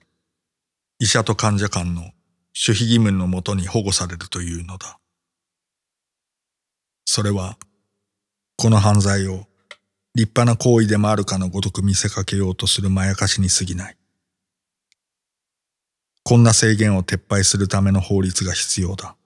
[0.99, 2.13] 医者と患者間の
[2.59, 4.99] 守秘義務のもとに保護されるというのだ。
[7.05, 7.59] それは、
[8.57, 9.47] この犯罪を
[10.15, 13.97] 立派な行為でもあるかのごとく見せかけようとするまやかしに過ぎない。
[16.23, 19.17] こんな制限を撤廃するための法律が必要だ。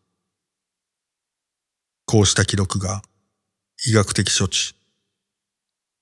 [2.04, 3.02] こうした記録が
[3.86, 4.74] 医学的処置、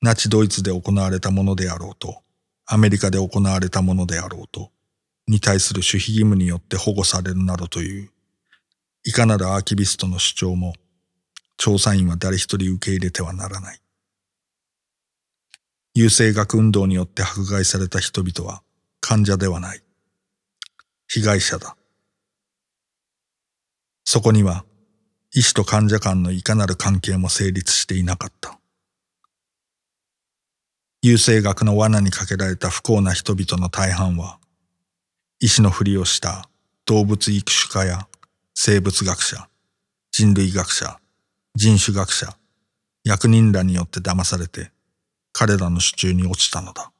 [0.01, 2.23] ナチドイツで行われたものであろうと、
[2.65, 4.73] アメリカで行われたものであろうと、
[5.29, 8.11] に対する守秘義務によって保護されるなどという、
[9.05, 10.73] いかなるアーキビストの主張も、
[11.57, 13.81] 調査員は誰一人受け入れてはならない。
[15.95, 18.63] 優生学運動によって迫害された人々は
[19.01, 19.83] 患者ではない。
[21.09, 21.77] 被害者だ。
[24.05, 24.65] そこには
[25.35, 28.59] 医師と患者間のいかなる関係も成立していなかった。
[31.03, 34.39] 優生学の罠にかけられた不幸な人々の大半は、
[35.41, 36.49] 医師のふりをした
[36.85, 38.09] 動物育種家や
[38.55, 39.49] 生物学者、
[40.11, 40.99] 人類学者、
[41.55, 42.37] 人種学者、
[43.05, 44.73] 役人らによって騙されて、
[45.33, 46.91] 彼らの手中に落ちたのだ。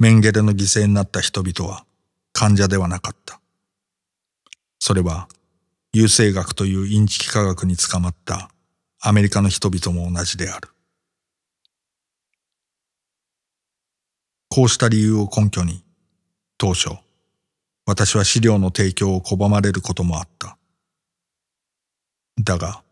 [0.00, 1.84] メンゲレの犠牲になった人々は
[2.32, 3.40] 患者ではなかった。
[4.80, 5.28] それは
[5.92, 8.50] 優生学というインチキ科学に捕まった
[9.00, 10.68] アメリカの人々も同じである。
[14.48, 15.84] こうした理由を根拠に、
[16.58, 16.90] 当初、
[17.86, 20.58] 私は資料の提供を拒まれることもあった。
[22.42, 22.82] だが、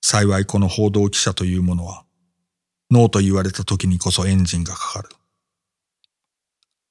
[0.00, 2.04] 幸いこの報道記者というものは、
[2.92, 5.08] ノーと言われた時にこそエンジンがかかる。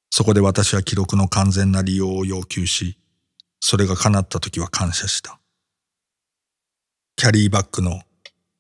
[0.10, 2.98] そこで私は記録の完全な利用を要求し、
[3.62, 5.40] それが叶った時は感謝した。
[7.16, 8.02] キャリーバッグの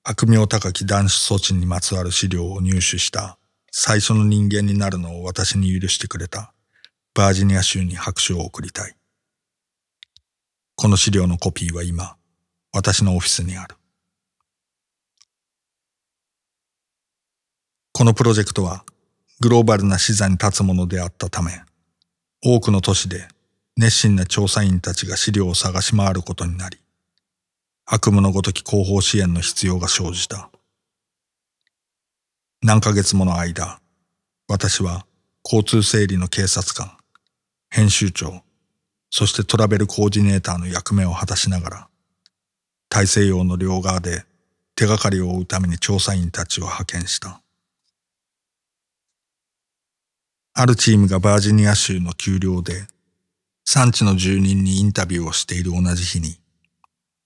[0.03, 3.37] 悪名高き断種措置にまつわる資料を入手した
[3.69, 6.52] 最初の人間になるのを私に許してくれた
[7.15, 8.95] バージニア州に拍手を送りたい。
[10.75, 12.15] この資料のコピーは今、
[12.71, 13.75] 私のオフィスにある。
[17.91, 18.83] このプロジェクトは
[19.39, 21.51] グローバルな視座に立つものであったため、
[22.43, 23.27] 多くの都市で
[23.77, 26.79] 熱心な調査員たちが資料を探し回ることになり、
[27.85, 30.49] 悪夢のごとき後方支援の必要が生じた。
[32.63, 33.79] 何ヶ月もの間、
[34.47, 35.05] 私は
[35.45, 36.97] 交通整理の警察官、
[37.75, 38.43] 編集長、
[39.09, 41.87] そしてトラベルコーディネーターの役目を果たしながら、
[42.87, 44.25] 大西洋の両側で
[44.75, 47.41] 手がかりを追うために調査員たちを派遣した。
[50.53, 52.85] あるチームがバージニア州の丘陵で
[53.65, 56.37] 産地の住人にインタビューをしている同じ日に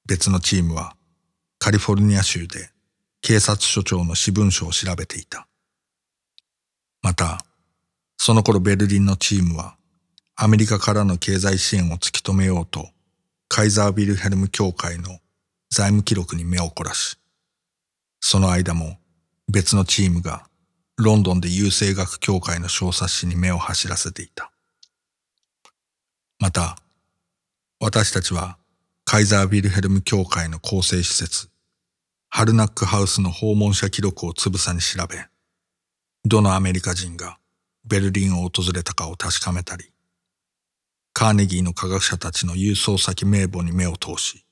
[0.05, 0.95] 別のチームは
[1.59, 2.69] カリフォルニア州で
[3.19, 5.45] 警察署長の私文書を調べていた。
[7.01, 7.43] また、
[8.15, 9.77] その頃ベルリンのチームは
[10.39, 12.89] アメリカからの経済支援を突き止めようと
[13.47, 15.17] カイザービルヘルム協会の
[15.71, 17.17] 財務記録に目を凝らし、
[18.19, 18.97] その間も
[19.51, 20.47] 別のチームが
[20.95, 24.51] ロンドンで郵政学協会の小冊子に目を走らせていた。
[26.39, 26.77] また、
[27.79, 28.59] 私たちは
[29.05, 31.49] カイザービルヘルム協会の構成施設、
[32.29, 35.17] ハルナックハウスの訪問者記録をつぶさに調べ、
[36.25, 37.39] どのアメリカ人が
[37.85, 39.91] ベルリンを訪れたかを確かめたり、
[41.19, 44.45] カーネギーの科学者たちの郵送先名簿に目を通し、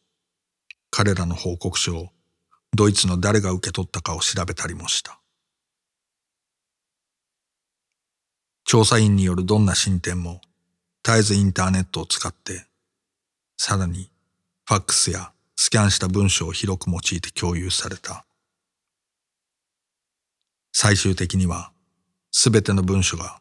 [0.89, 2.09] 彼らの報告書を
[2.73, 5.19] ドイツの誰が受け取ったかを調べたりもした。
[8.63, 10.41] 調査員によるどんな進展も
[11.03, 12.65] 絶えずインターネットを使って、
[13.57, 14.09] さらに
[14.67, 18.25] ファックスやスキャンした文章を広く用いて共有された。
[20.71, 21.71] 最終的には
[22.31, 23.39] すべての文書が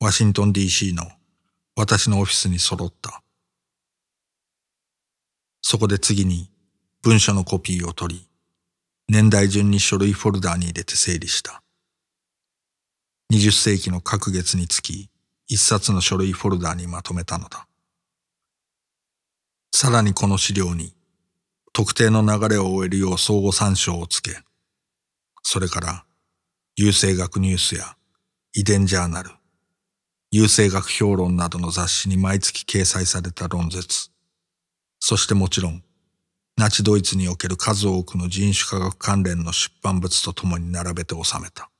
[0.00, 1.02] ワシントン DC の
[1.80, 3.22] 私のオフィスに揃った。
[5.62, 6.50] そこで次に
[7.02, 8.28] 文書のコピーを取り、
[9.08, 11.62] 年代順に書類フォルダーに入れて整理した。
[13.32, 15.08] 20世紀の各月につき
[15.46, 17.68] 一冊の書類フォルダーにまとめたのだ。
[19.72, 20.96] さらにこの資料に
[21.72, 24.32] 特定の流れを終えるよう相互参照をつけ、
[25.44, 26.04] それから
[26.74, 27.94] 優生学ニュースや
[28.52, 29.30] 遺伝ジャーナル、
[30.30, 34.10] 優生学評論などの雑誌に毎月掲載された論説、
[35.00, 35.82] そしてもちろん、
[36.58, 41.70] ナチドイツにおける数多くの人種科学関連の出版物とともに並べて収めた。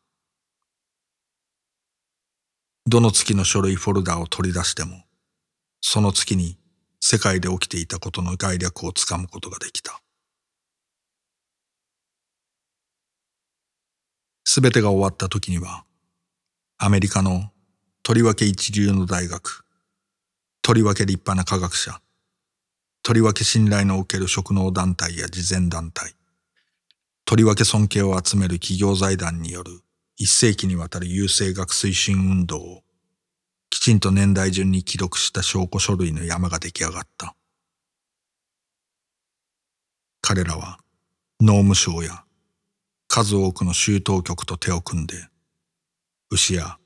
[2.87, 5.05] どの月の書類フォルダを取り出しても、
[5.83, 6.57] その月に
[7.01, 10.01] 世界で起きていたことの概略をつかむことができた。
[14.45, 15.85] すべてが終わった時には、
[16.79, 17.53] アメリカの
[18.09, 19.67] とりわけ一流の大学、
[20.63, 22.01] とりわけ立派な科学者、
[23.03, 26.15] とりわけ信頼のおける職能団体や慈善団体、
[27.27, 29.83] とりわけ尊敬を集める企業財団による
[30.17, 32.83] 一世紀にわたる優生学推進運動を
[33.69, 37.37] きちんと年代順に記録した証拠書類の山が出来上がった。
[40.23, 40.79] 彼らは
[41.43, 42.25] 農務省や
[43.07, 45.29] 数多くの州当局と手を組んで
[46.31, 46.78] 牛や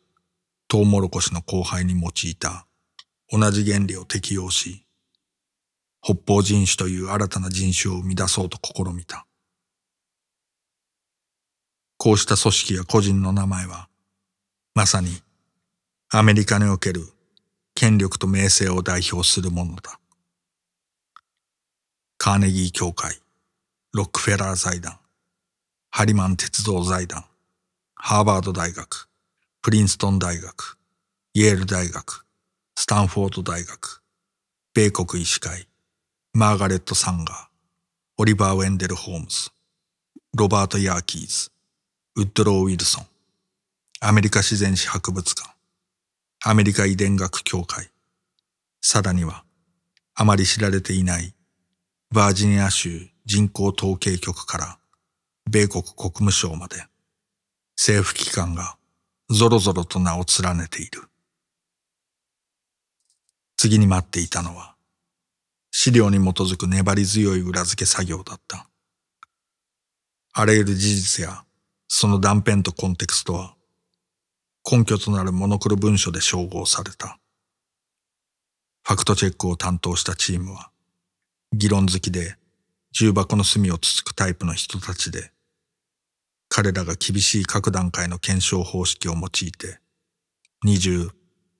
[0.72, 2.66] トウモロコシの交配に用いた
[3.30, 4.86] 同じ原理を適用し
[6.00, 9.26] 北方人種という新たな人種を生み出そうと試みた。
[11.98, 13.90] こうした組織や個人の名前は、
[14.74, 15.10] まさに
[16.10, 17.02] アメリカにおける
[17.74, 20.00] 権力と名声を代表するものだ。
[22.16, 23.18] カーネギー協会、
[23.92, 24.98] ロックフェラー財団、
[25.90, 27.26] ハリマン鉄道財団、
[27.94, 29.11] ハーバード大学、
[29.62, 30.76] プリンストン大学、
[31.34, 32.26] イェール大学、
[32.74, 34.02] スタンフォード大学、
[34.74, 35.68] 米国医師会、
[36.32, 37.36] マーガレット・サンガー、
[38.18, 39.50] オリバー・ウェンデル・ホームズ、
[40.36, 41.52] ロバート・ヤーキーズ、
[42.16, 43.06] ウッドロー・ウィルソン、
[44.00, 45.48] アメリカ自然史博物館、
[46.44, 47.88] アメリカ遺伝学協会、
[48.80, 49.44] さらには
[50.16, 51.36] あまり知られていない
[52.10, 54.78] バージニア州人口統計局から
[55.48, 56.82] 米国国務省まで
[57.76, 58.76] 政府機関が
[59.32, 61.02] ぞろぞろと名を連ねている。
[63.56, 64.74] 次に待っていたのは
[65.70, 68.68] 資料に基づく粘り強い裏付け作業だった。
[70.34, 71.44] あらゆる事実や
[71.88, 73.54] その断片とコンテクストは
[74.70, 77.18] 根拠となるモノクロ文書で照合された。
[78.84, 80.70] ファクトチェックを担当したチームは、
[81.52, 82.36] 議論好きで
[82.92, 85.31] 重箱の隅をつつくタイプの人たちで、
[86.54, 89.78] 彼らが厳しい各段階の検証方式を用いて、
[90.62, 91.08] 二重、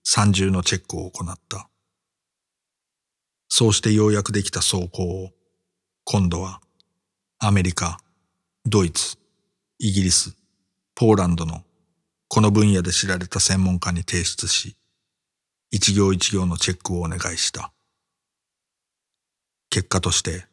[0.05, 1.71] 三重のチェックを行った。
[3.49, 5.31] そうしてようやくできた走行を
[6.05, 6.61] 今度は
[7.39, 8.01] アメリカ、
[8.67, 9.17] ドイツ、
[9.79, 10.37] イギリス、
[10.95, 11.63] ポーランドの
[12.29, 14.77] この分野で知られた専門家に提出し、
[15.71, 17.73] 一行一行のチェックをお願いした。
[19.71, 20.45] 結果として、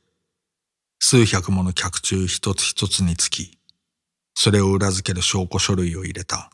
[0.97, 3.58] 数百もの客中一つ一つにつき、
[4.41, 6.49] それを裏付ける証拠書類を入れた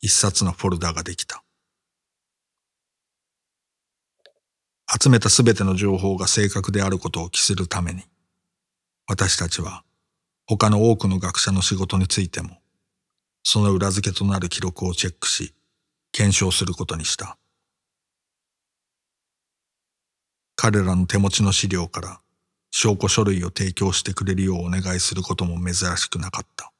[0.00, 1.44] 一冊のフォルダができた。
[4.98, 8.04] 集めたすべての情報が正確であることを期するために、
[9.06, 9.84] 私たちは
[10.46, 12.56] 他の多くの学者の仕事についても
[13.42, 15.54] その裏付けとなる記録をチェックし、
[16.12, 17.36] 検証することにした。
[20.54, 22.20] 彼らの手持ちの資料から
[22.70, 26.72] 証拠書類を提供してくれるようお願いすることも珍しくなかった。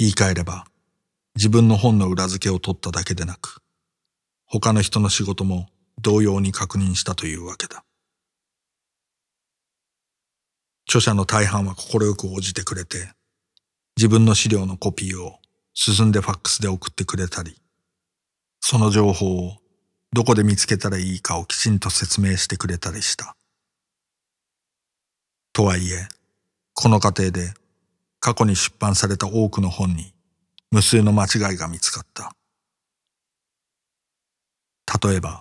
[0.00, 0.64] 言い換えれば、
[1.36, 3.60] 自分の本の裏付けを取っただけでなく、
[4.46, 5.68] 他の人の仕事も
[6.00, 7.84] 同様に確認したというわけだ。
[10.88, 13.12] 著者の大半は快く応じてくれて、
[13.98, 15.38] 自分の資料のコピーを
[15.74, 17.60] 進んでファックスで送ってくれたり、
[18.60, 19.58] その情報を
[20.14, 23.36] どこで見つけたらいいかをきちんと説明してくれたりした。
[25.52, 26.08] とはいえ、
[26.72, 27.52] この過程で
[28.20, 30.14] 過去に出版された多くの本に
[30.70, 32.36] 無数の間違いが見つかった。
[35.02, 35.40] 例えば、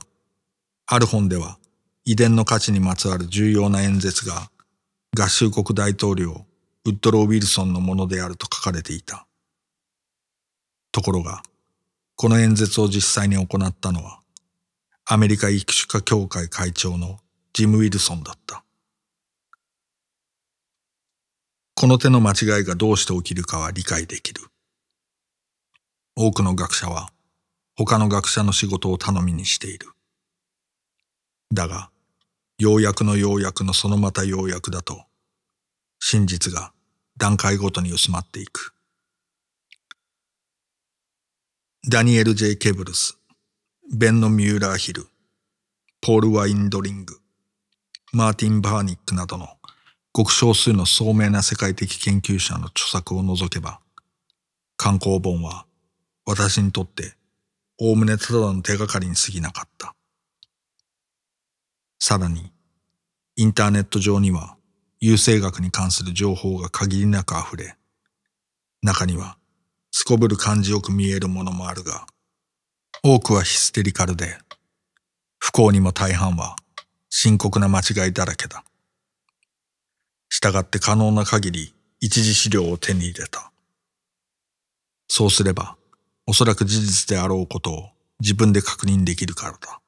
[0.88, 1.60] ある本では
[2.06, 4.50] 遺伝の価値にまつわる重要な演説が
[5.18, 6.46] 合衆国大統領
[6.86, 9.28] ウッドロー・ウィルソンのものであると書かれていた。
[10.92, 11.44] ところが、
[12.16, 14.22] この演説を実際に行ったのは、
[15.06, 17.20] アメリカ育種家協会会長の
[17.54, 18.64] ジム・ウィルソンだった。
[21.80, 24.42] この手の間違いがどうして起きるかは理解できる。
[26.14, 27.10] 多くの学者は
[27.78, 29.88] 他の学者の仕事を頼みにしている。
[31.54, 31.90] だが、
[32.58, 35.06] 要約の要約のそのまた要約だと、
[36.00, 36.74] 真実が
[37.16, 38.74] 段階ごとに薄まっていく。
[41.90, 43.18] ダニエル・ J・ ケブルス、
[43.98, 45.08] ベンノ・ミューラー・ヒル、
[46.02, 47.22] ポール・ワインドリング、
[48.12, 49.59] マーティン・バーニックなどの
[50.20, 53.80] ごく少数の聡明な世界的研究者の著作を除けば、
[54.76, 55.65] 観光本は
[56.26, 57.13] 私にとって
[57.80, 59.95] おおむねただの手がかりに過ぎなかった。
[61.99, 62.51] さらに、
[63.38, 64.57] インターネット上には
[64.99, 67.78] 優生学に関する情報が限りなく溢れ、
[68.82, 69.38] 中には
[69.91, 72.07] すこぶる感じよく見えるものもあるが、
[73.03, 74.38] 多くはヒステリカルで、
[75.38, 76.57] 不幸にも大半は
[77.09, 78.65] 深刻な間違いだらけだ。
[80.30, 83.52] 従って可能な限り一次資料を手に入れた。
[85.08, 85.76] そうすれば、
[86.28, 89.82] おそらく事実であろうことを自分で確認できるからだ。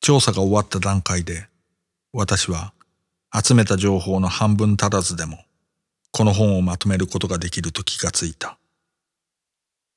[0.00, 1.46] 調査が終わった段階で、
[2.12, 2.72] 私は
[3.32, 5.44] 集めた情報の半分足らずでも、
[6.10, 8.58] この本をまとめることができると気がついた。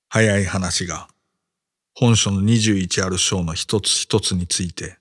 [0.10, 1.08] 早い話が、
[1.96, 4.98] 本書の21ある章の一つ一つについて、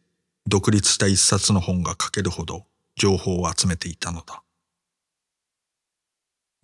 [0.46, 2.66] 独立した一冊の本が書けるほど
[2.96, 4.42] 情報を集めていたのだ。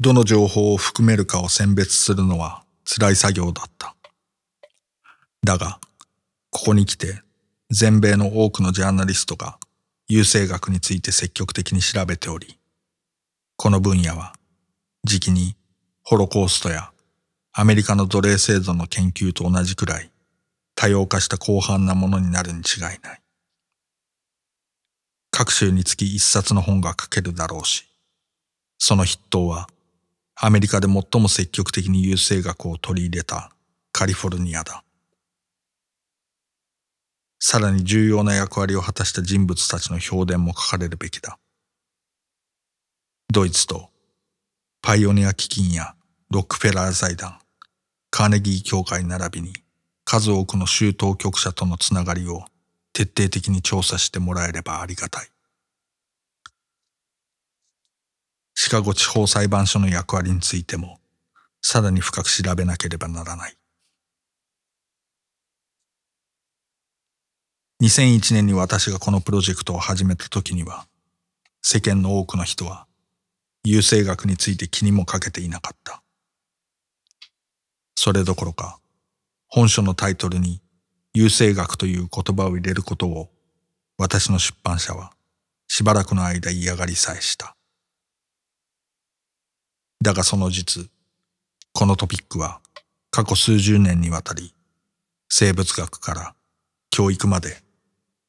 [0.00, 3.94] どの情報を含めるかを選別するのは辛い作業だった。
[5.42, 5.80] だが、
[6.50, 7.22] ここに来て
[7.70, 9.58] 全米の多くのジャーナリストが
[10.08, 12.58] 優生学について積極的に調べており、
[13.56, 14.32] この分野は、
[15.04, 15.54] 時期に
[16.02, 16.90] ホロコーストや
[17.52, 20.10] アメリカの奴隷制度の研究と同じくらい
[20.74, 23.22] 多様化した広範なものになるに違いない。
[25.30, 27.88] 各州につき一冊の本が書けるだろうし、
[28.78, 29.68] その筆頭は
[30.34, 33.52] アメリカで最も積極的に優生学を取り入れた
[33.92, 34.82] カリフォルニアだ。
[37.38, 41.38] さらに重要な役割を果たした人物たちの評伝も書かれるべきだ。
[43.32, 43.90] ドイツと
[44.82, 45.94] パイオニア基金や
[46.30, 47.38] ロックフェラー財団、
[48.10, 49.52] カーネギー協会並びに
[50.04, 52.44] 数多くの州当局者とのつながりを
[52.92, 55.28] 徹底的に調査してもらえればありがたい。
[58.54, 61.00] シカゴ地方裁判所の役割についても
[61.62, 63.56] さらに深く調べなければならない。
[67.82, 70.86] 2001年に私がこのプロジェクトを始めた時には、
[71.62, 72.86] 世間の多くの人は、
[73.64, 76.02] 優生学について気にもかけていなかった。
[77.94, 78.80] それどころか、
[79.48, 80.60] 本書のタイトルに
[81.12, 83.30] 優生学という言葉を入れることを、
[83.98, 85.12] 私の出版社は
[85.66, 87.56] しばらくの間嫌がりさえした。
[90.02, 90.88] だがその実、
[91.72, 92.60] このトピックは
[93.10, 94.54] 過去数十年にわたり、
[95.28, 96.34] 生物学から
[96.90, 97.62] 教育まで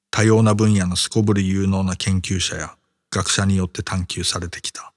[0.10, 2.76] 多様な分野のすこぶる有能な研究者や
[3.12, 4.94] 学者によって探求されてきた。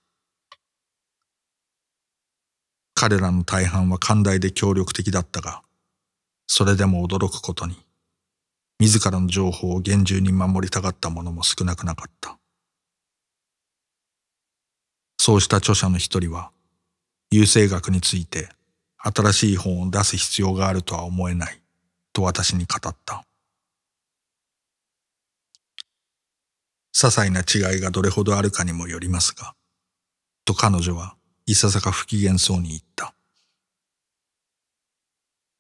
[2.95, 5.63] 彼らの大半は寛大で協力的だったが、
[6.47, 7.77] それでも驚くことに、
[8.79, 12.39] 自らの情報を厳重に守りたがった者も少なくなかった。
[15.19, 16.51] そうした著者の一人は、
[17.31, 18.51] 優生学について
[18.99, 21.61] 新しい本を出す必要があるとは思えない
[22.13, 23.25] と私に語った。
[26.95, 29.55] 些細な違いがどれほどあるかにもよりますが、
[30.45, 31.17] と彼女は
[31.47, 33.14] いささか不機嫌そうに言った。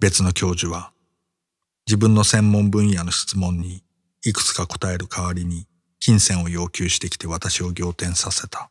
[0.05, 0.93] 別の教授は、
[1.87, 3.83] 自分の専門分野の質問に
[4.23, 5.67] いくつか答える代わりに
[5.99, 8.71] 金銭を要求してきて私を仰天させた。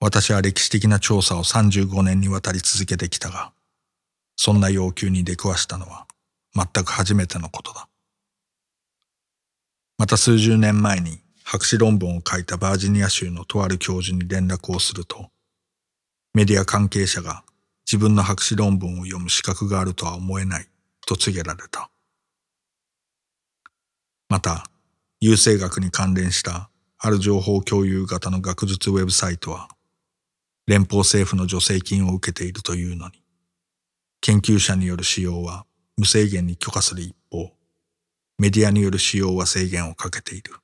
[0.00, 3.52] 私は歴史的な調査を35年にわたり続けてきたが、
[4.34, 6.06] そんな要求に出くわしたのは
[6.54, 7.86] 全く初めてのことだ。
[9.98, 15.28] また数十年前に博士論文を書いたバージニア州のとある教授に連絡をすると、
[16.32, 17.44] メディア関係者が
[17.86, 20.66] 自分の博士論文を読む資格があるとは思えない
[21.06, 21.88] と告げられた。
[24.28, 24.68] また、
[25.20, 26.68] 優生学に関連した
[26.98, 29.68] ある情報共有型の学術ウェブサイトは、
[30.66, 33.22] 連邦政府の助成金を受けているというのに、
[34.20, 35.64] 研究者による使用は
[35.96, 37.52] 無制限に許可する一方、
[38.38, 40.54] メディアによる使用は制限をかけている。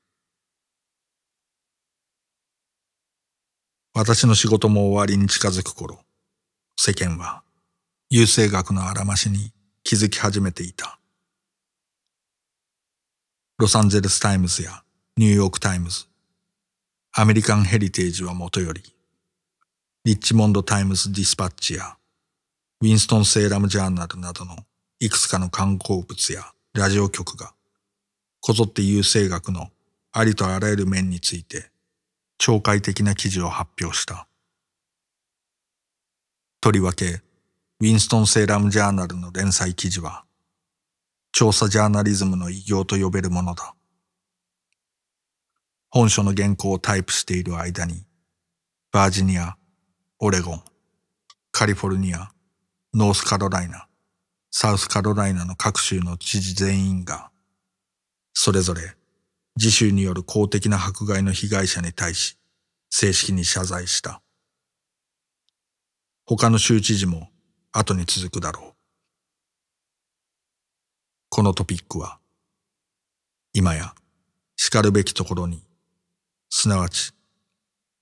[3.94, 6.00] 私の仕事も終わりに近づく頃、
[6.84, 7.44] 世間は
[8.10, 9.52] 優生学のあらましに
[9.84, 10.98] 気づき始めていた。
[13.56, 14.82] ロサンゼルスタイムズや
[15.16, 16.06] ニューヨークタイムズ、
[17.12, 18.82] アメリカンヘリテージはもとより、
[20.04, 21.96] リッチモンドタイムズディスパッチや
[22.80, 24.56] ウィンストンセーラムジャーナルなどの
[24.98, 27.54] いくつかの刊行物やラジオ局が
[28.40, 29.68] こぞって優生学の
[30.10, 31.70] ありとあらゆる面について
[32.40, 34.26] 懲戒的な記事を発表した。
[36.62, 37.20] とりわけ、
[37.80, 40.24] ウィンストン・セーラム・ジャーナルの連載記事は、
[41.32, 43.74] 調査ジャーナリズムの偉業と呼べるものだ。
[45.90, 48.06] 本書の原稿をタイプしている間に、
[48.92, 49.56] バージニア、
[50.20, 50.62] オレゴン、
[51.50, 52.30] カリフォルニア、
[52.94, 53.88] ノースカロライナ、
[54.54, 57.30] サウスカロライナの各州の知事全員が
[58.34, 58.82] それぞれ
[59.56, 62.38] 自主による公的な迫害の被害者に対し
[62.90, 64.20] 正式に謝罪した。
[66.24, 67.30] 他の州知事も
[67.72, 68.72] 後に続くだろう。
[71.28, 72.18] このトピックは
[73.52, 73.94] 今や
[74.56, 75.62] 叱るべきところに
[76.50, 77.12] すなわち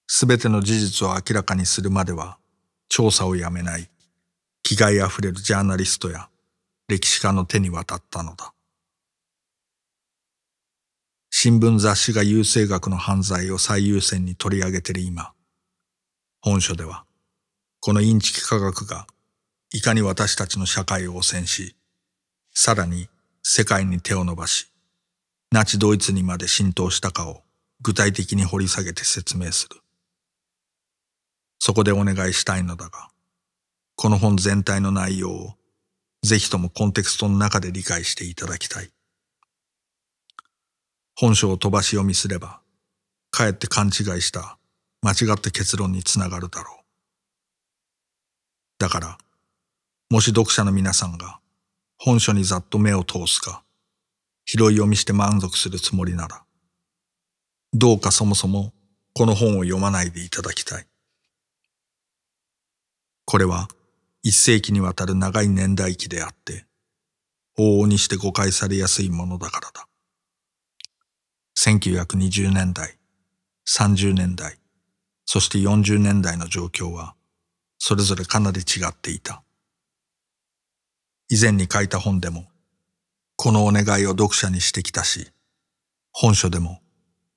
[0.06, 2.38] すべての事実を明らかにするまでは
[2.88, 3.88] 調査をやめない
[4.62, 6.28] 気概あふれるジャーナリストや
[6.88, 8.52] 歴史家の手に渡ったのだ。
[11.30, 15.32] 新聞雑誌が優生学の犯罪を最優先に取り上げている今、
[16.42, 17.04] 本書では、
[17.82, 19.06] このインチキ科学が
[19.72, 21.76] いかに私たちの社会を汚染し、
[22.52, 23.08] さらに
[23.42, 24.70] 世界に手を伸ばし、
[25.50, 27.42] ナチドイツにまで浸透したかを
[27.80, 29.80] 具体的に掘り下げて説明する。
[31.58, 33.08] そこでお願いしたいのだが、
[33.96, 35.54] この本全体の内容を
[36.22, 38.90] ぜひともコンテクストの中で理解していただきたい。
[41.16, 42.60] 本書を飛ばし読みすれば、
[43.30, 44.58] かえって勘違いした
[45.00, 46.79] 間違った結論につながるだろう。
[48.80, 49.18] だから、
[50.08, 51.38] もし読者の皆さんが
[51.98, 53.62] 本書にざっと目を通すか、
[54.46, 56.42] 拾い読みして満足するつもりなら、
[57.74, 58.72] どうかそもそも
[59.12, 60.86] この本を読まないでいただきたい。
[63.26, 63.68] これは
[64.22, 66.64] 一世紀にわたる長い年代記であって、
[67.58, 69.88] 往々にして誤解されやすいものだからだ。
[71.58, 72.96] 1920年代、
[73.68, 74.56] 30年代、
[75.26, 77.14] そして40年代の状況は、
[77.82, 79.42] それぞれかなり違っていた。
[81.30, 82.46] 以前に書いた本でも、
[83.36, 85.32] このお願いを読者にしてきたし、
[86.12, 86.82] 本書でも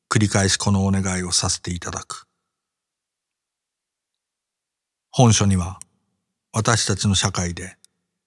[0.09, 2.27] 繰り返しこのお願いをさせていただく。
[5.11, 5.79] 本書には、
[6.51, 7.77] 私たちの社会で、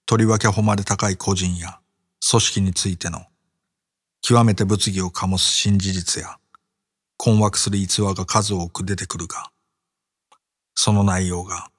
[0.06, 1.80] とりわけ誉れ高い個人や
[2.30, 3.26] 組織についての
[4.22, 6.38] 極めて物議を醸す新事実や
[7.18, 9.50] 困惑する逸話が数多く出てくるが、
[10.74, 11.70] その内容が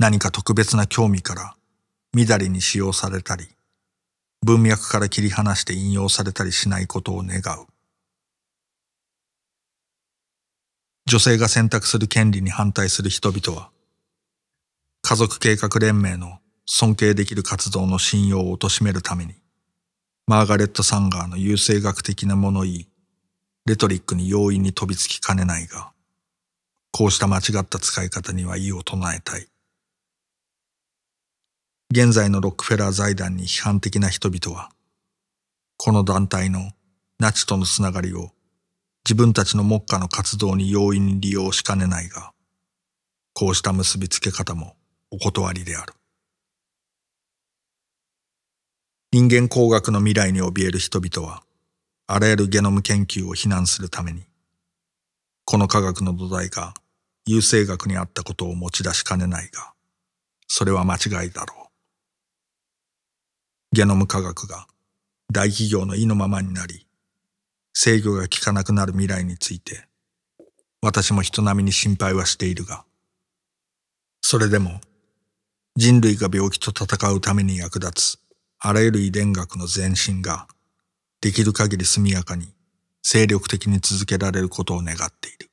[0.00, 1.54] 何か特別な興味から
[2.14, 3.46] 乱れに使用されたり、
[4.40, 7.66] 文脈から切り離して引用されたりしないことを願う。
[11.04, 13.68] 女性が選択する権利に反対する人々は、
[15.02, 19.34] 家族計画連盟の尊敬できる活動の信用を貶めるために、
[20.26, 22.88] マーガレット・サンガーの優生学的な物言い、
[23.66, 25.92] レトリックに容易に飛びつきかねないが、
[26.90, 29.49] こうした間違った使い方には異を唱えたい。
[31.92, 34.70] 現在のロックフェラー財団に批判的な人々は、
[35.76, 36.70] この団体の
[37.18, 38.30] ナチとのつながりを
[39.04, 42.32] 自分たちの目下の活動に容易に利用しかねないが、
[43.34, 44.76] こうした結びつけ方も
[45.10, 45.94] お断りである。
[49.10, 51.42] 人間工学の未来に怯える人々は、
[52.06, 54.22] あらゆるゲノム研究を非難するために、
[55.44, 56.72] この科学の土台が
[57.26, 59.72] 優生学にあったことを持ち出しかねないが、
[60.46, 61.59] それは間違いだろう。
[63.72, 64.66] ゲノム科学が
[65.32, 66.88] 大企業の意のままになり、
[67.72, 69.86] 制御が効かなくなる未来について、
[70.82, 72.84] 私も人並みに心配はしているが、
[74.22, 74.80] それでも
[75.76, 78.18] 人類が病気と戦うために役立つ
[78.58, 80.48] あらゆる遺伝学の前進が
[81.20, 82.52] できる限り速やかに
[83.02, 85.48] 精力的に続けられることを願っている。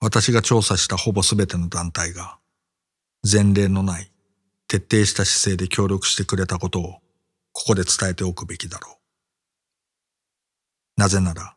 [0.00, 2.38] 私が調査したほぼすべての団体が
[3.28, 4.12] 前例のない
[4.68, 7.00] 徹底した姿勢で協力してくれたことを
[7.52, 8.98] ここで伝えておくべきだろ
[10.96, 11.00] う。
[11.00, 11.54] なぜなら、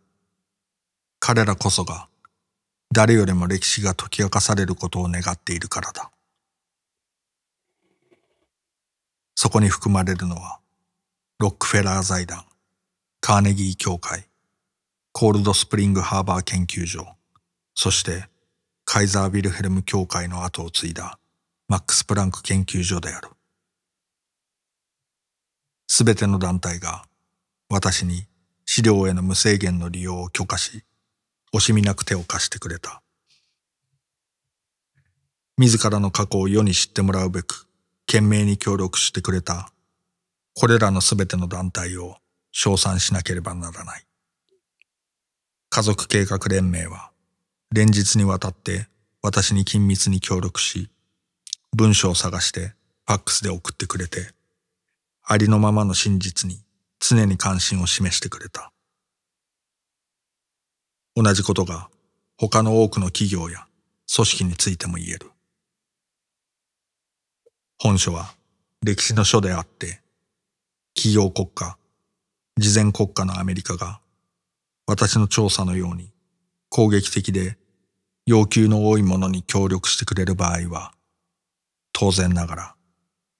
[1.19, 2.07] 彼らこそが
[2.93, 6.11] 誰よりも歴史が解き明かされることを願っているからだ。
[9.35, 10.59] そこに含まれるのは、
[11.37, 12.45] ロックフェラー財団、
[13.21, 14.27] カーネギー協会、
[15.11, 17.07] コールドスプリングハーバー研究所、
[17.75, 18.27] そして
[18.85, 21.18] カイザー・ビルヘルム協会の後を継いだ
[21.69, 23.29] マックス・プランク研究所である。
[25.87, 27.05] すべての団体が
[27.69, 28.25] 私に
[28.65, 30.83] 資料への無制限の利用を許可し、
[31.53, 33.03] 惜しみなく手を貸してくれた。
[35.59, 37.67] 自らの過去を世に知ってもらうべく、
[38.07, 39.71] 懸命に協力してくれた、
[40.55, 42.15] これらのすべての団体を
[42.51, 44.07] 称賛しなければならない。
[45.69, 47.11] 家族計画連盟は、
[47.71, 48.87] 連日にわたって
[49.21, 50.89] 私に緊密に協力し、
[51.75, 52.73] 文章を探して
[53.05, 54.33] ファックスで送ってくれて、
[55.23, 56.63] ありのままの真実に
[56.99, 58.71] 常に関心を示してくれた。
[61.15, 61.89] 同じことが
[62.37, 63.67] 他の多くの企業や
[64.13, 65.31] 組織についても言える。
[67.77, 68.33] 本書は
[68.81, 70.01] 歴史の書であって、
[70.95, 71.77] 企業国家、
[72.57, 74.01] 事前国家のアメリカが
[74.85, 76.11] 私の調査のように
[76.69, 77.57] 攻撃的で
[78.25, 80.93] 要求の多いものに協力してくれる場合は、
[81.99, 82.75] 当然ながら、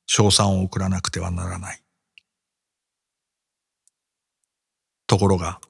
[0.06, 1.82] 賞賛を送らなくてはならない。
[5.08, 5.62] ところが、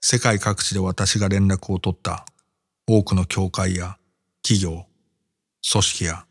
[0.00, 2.24] 世界各地で私が連絡を取った
[2.86, 3.98] 多くの教会や
[4.40, 4.86] 企業、
[5.70, 6.24] 組織や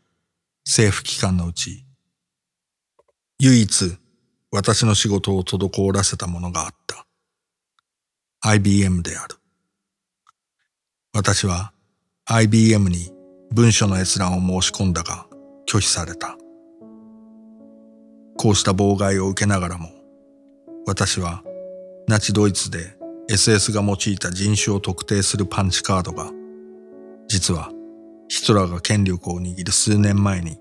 [0.66, 1.86] 政府機関のうち、
[3.38, 3.96] 唯一
[4.50, 7.06] 私の仕事を滞らせたものがあった。
[8.40, 9.36] IBM である。
[11.12, 11.72] 私は
[12.24, 13.12] IBM に
[13.52, 15.29] 文書の閲覧を申し込んだが、
[15.70, 16.36] 拒否された。
[18.36, 19.88] こうした妨害を受けながらも、
[20.84, 21.44] 私は
[22.08, 22.96] ナチドイツで
[23.30, 26.32] SS が用いた人種を特定するパンチカードが、
[27.28, 27.70] 実は
[28.26, 30.58] ヒトラーが権力を握る数年前に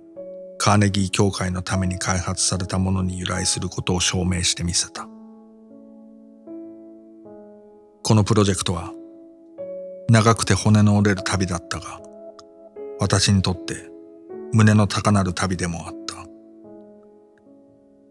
[0.60, 5.08] カーネギー協会のために開発されたものに由来することを証明してみせた。
[8.04, 8.94] このプロジェクトは
[10.08, 12.00] 長くて骨の折れる旅だったが、
[13.00, 13.90] 私にとって
[14.52, 16.16] 胸の高鳴る旅でもあった。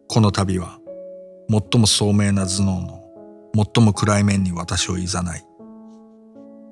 [0.09, 0.79] この旅は、
[1.51, 3.05] 最も聡明な頭脳の
[3.75, 5.09] 最も暗い面に私を誘い、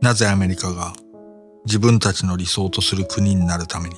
[0.01, 0.93] なぜアメリカが
[1.65, 3.97] 自分たちの理想とする国になるために、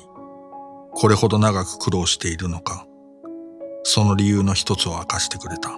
[0.92, 2.86] これほど長く苦労しているのか、
[3.82, 5.70] その理由の一つを明かしてくれた。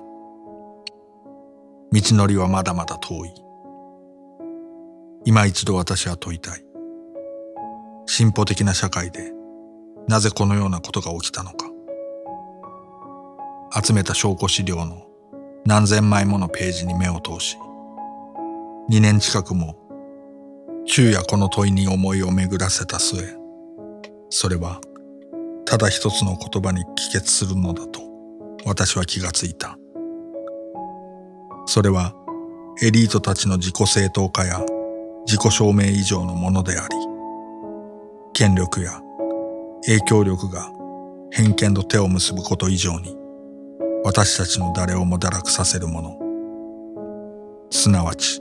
[1.92, 3.34] 道のりはまだまだ遠い。
[5.24, 6.64] 今一度私は問いたい。
[8.06, 9.32] 進歩的な社会で
[10.10, 11.70] なぜこのようなことが起きたのか。
[13.72, 15.06] 集めた証拠資料の
[15.64, 17.56] 何千枚ものページに目を通し
[18.90, 19.76] 2年近くも
[20.84, 23.22] 昼夜この問いに思いを巡らせた末
[24.28, 24.80] それは
[25.64, 28.00] ただ一つの言葉に帰結するのだと
[28.64, 29.78] 私は気がついた。
[31.66, 32.12] それは
[32.82, 34.60] エリートたちの自己正当化や
[35.26, 36.96] 自己証明以上のものであり
[38.32, 39.00] 権力や
[39.86, 40.70] 影響力が
[41.30, 43.16] 偏見と手を結ぶこと以上に
[44.04, 46.18] 私たちの誰をも堕落させるもの。
[47.70, 48.40] すなわち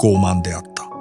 [0.00, 0.95] 傲慢であった。